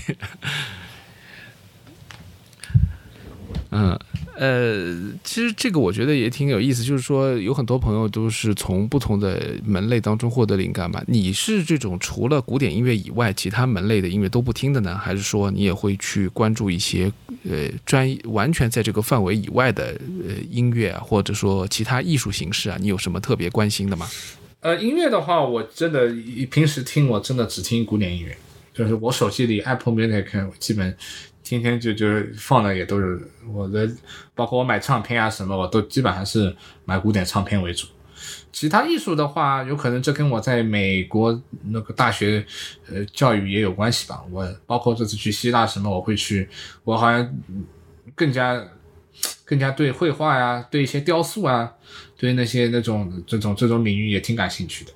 [3.75, 3.99] 嗯，
[4.37, 4.95] 呃，
[5.25, 11.03] 其实这个我觉得也挺有意思，就是说有很多朋友都是从不同的门类当中获得灵感嘛。
[11.07, 17.11] 你是这种除了古典音乐以外，其他门类的音乐都不听的呢，还是说你也会去关注一些
[17.49, 19.99] 呃专完全在这个范围以外的
[20.29, 22.77] 呃音乐啊，或者说其他艺术形式啊？
[22.79, 24.07] 你有什么特别关心的吗？
[24.61, 26.15] 呃，音乐的话，我真的
[26.51, 28.37] 平时听，我真的只听古典音乐，
[28.75, 30.95] 就是我手机里 Apple Music 基本。
[31.61, 33.91] 天天就就是放的也都是我的，
[34.35, 37.87] 包括我买唱片啊什么，我都基本上是买古典唱片为主。
[38.53, 42.45] 其他艺术的话，有可能这跟我在美国那个大学
[42.89, 44.23] 呃教育也有关系吧。
[44.31, 46.49] 我包括这次去希腊什么，我会去，
[46.85, 47.35] 我好像
[48.15, 48.63] 更加
[49.45, 51.73] 更加对绘画呀，对一些雕塑啊，
[52.17, 54.93] 对那些那种这种这种领域也挺感兴趣的。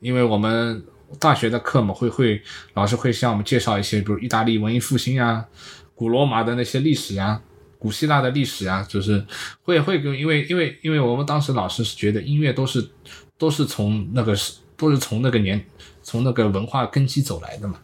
[0.00, 0.84] 因为我们
[1.18, 2.40] 大学的课嘛，会会
[2.74, 5.44] 老师会向我们介绍一些，比如意大利文艺复兴啊。
[5.98, 7.42] 古罗马的那些历史啊，
[7.76, 9.26] 古希腊的历史啊，就是
[9.62, 12.88] 会会跟，因为因为因为我们当时老师是觉得音乐都是
[13.36, 15.60] 都是从那个是都是从那个年
[16.00, 17.80] 从那个文化根基走来的嘛，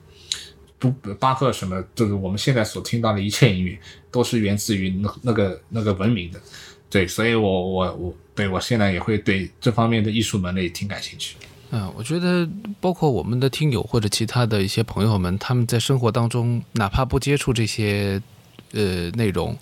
[0.79, 0.89] 不
[1.19, 3.77] 巴赫什么，就是我们现在所听到的一切音乐
[4.13, 6.41] 都是源自于那那个那个文明的，
[6.89, 11.37] 对，所以我我我对我现在也会对这方面的艺术门类挺感兴趣。
[11.77, 12.49] 嗯，我觉得
[12.81, 18.23] 包括我们的听友或者其他的一些朋友们，他们在生活当中哪怕不接触这些
[18.71, 19.59] 呃内容，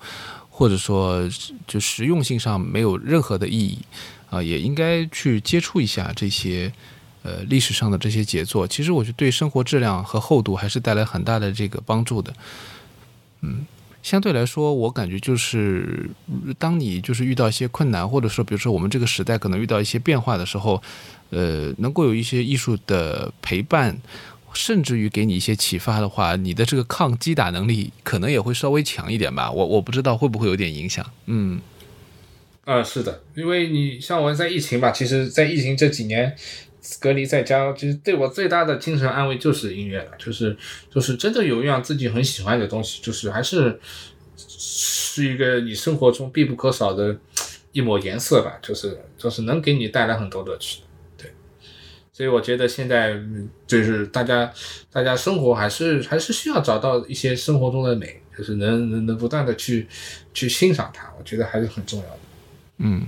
[0.51, 1.27] 或者说
[1.67, 3.79] 就实用性上没有任何的意义
[4.29, 6.71] 啊，也应该去接触一下这些
[7.23, 8.69] 呃历史上的这些杰作。
[8.69, 12.35] 其实我觉得对生活质量和厚度还是带来很大的这个帮助的。
[13.41, 13.65] 嗯，
[14.03, 16.11] 相对来说，我感觉就是
[16.59, 20.83] 当你就是遇到一些困难，或者说比如说我们这个时代可能遇到一些变化的时候。
[21.35, 23.97] 呃，能够有一些艺术的陪伴，
[24.53, 29.51] 甚至于给你一些启发的话，你的这个抗击打能力可能也会稍微强一点吧。
[29.51, 31.11] 我我不知道会不会有点影响。
[31.25, 31.59] 嗯，
[32.67, 36.37] 呃，是的，因为你像我在疫情吧，其实，在疫情这几年
[37.01, 40.57] 隔离在家，其实对我最大的精神安慰就是音乐了，就是
[40.91, 43.79] 就是真的有一样自己很喜欢的东西，就是还是
[44.37, 47.17] 是一个你生活中必不可少的
[47.71, 50.81] 一抹颜色吧，就是就是能给你带来很多乐趣。
[51.17, 51.31] 对
[52.13, 53.17] 所以我觉得现在
[53.67, 54.53] 就是大家，
[54.91, 59.87] 大家生活还是还是需要找到一些生活中的美，就是能能能不断的去
[60.35, 62.19] 去欣赏它，我觉得还是很重要的。
[62.79, 63.07] 嗯，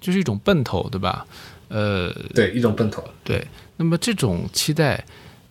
[0.00, 1.26] 就是一种奔头，对吧？
[1.72, 3.02] 呃，对，一种奔头。
[3.24, 3.44] 对，
[3.78, 5.02] 那么这种期待。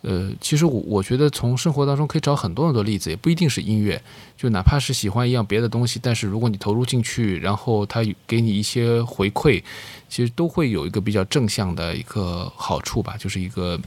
[0.03, 4.01] 呃，其实我我觉得从生活当中可以找很多很多例子，也不一定是音乐，
[4.35, 9.61] 就哪怕是喜欢一样别的东西，但是如果你投入进去，然后他给你一些回馈，
[10.09, 13.79] 其实都会有一个比较正向的一个好处吧，就是一个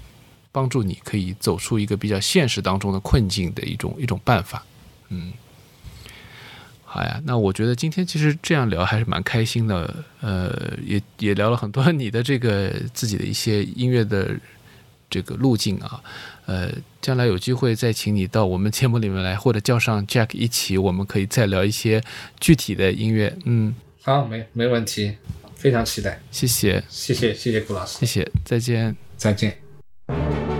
[0.52, 4.64] 帮助你可以走出一个比较现实当中的困境的一种一种办法。
[5.08, 5.32] 嗯，
[6.94, 14.36] 好呀，那我觉得今天其实这样聊还是蛮开心的，呃，也也聊了很多你的这个自己的一些音乐的。
[15.10, 16.02] 这个路径啊，
[16.46, 22.02] 呃，将来有机会再请你到我们节目里面来，或者叫上 Jack 一起，我们可以再聊一些
[22.40, 23.36] 具体的音乐。
[23.44, 23.72] 嗯，
[24.02, 25.16] 好，没没问题，
[25.54, 26.20] 非常期待。
[26.32, 30.53] 谢谢，谢谢，谢谢顾老师，谢谢，再见，再见。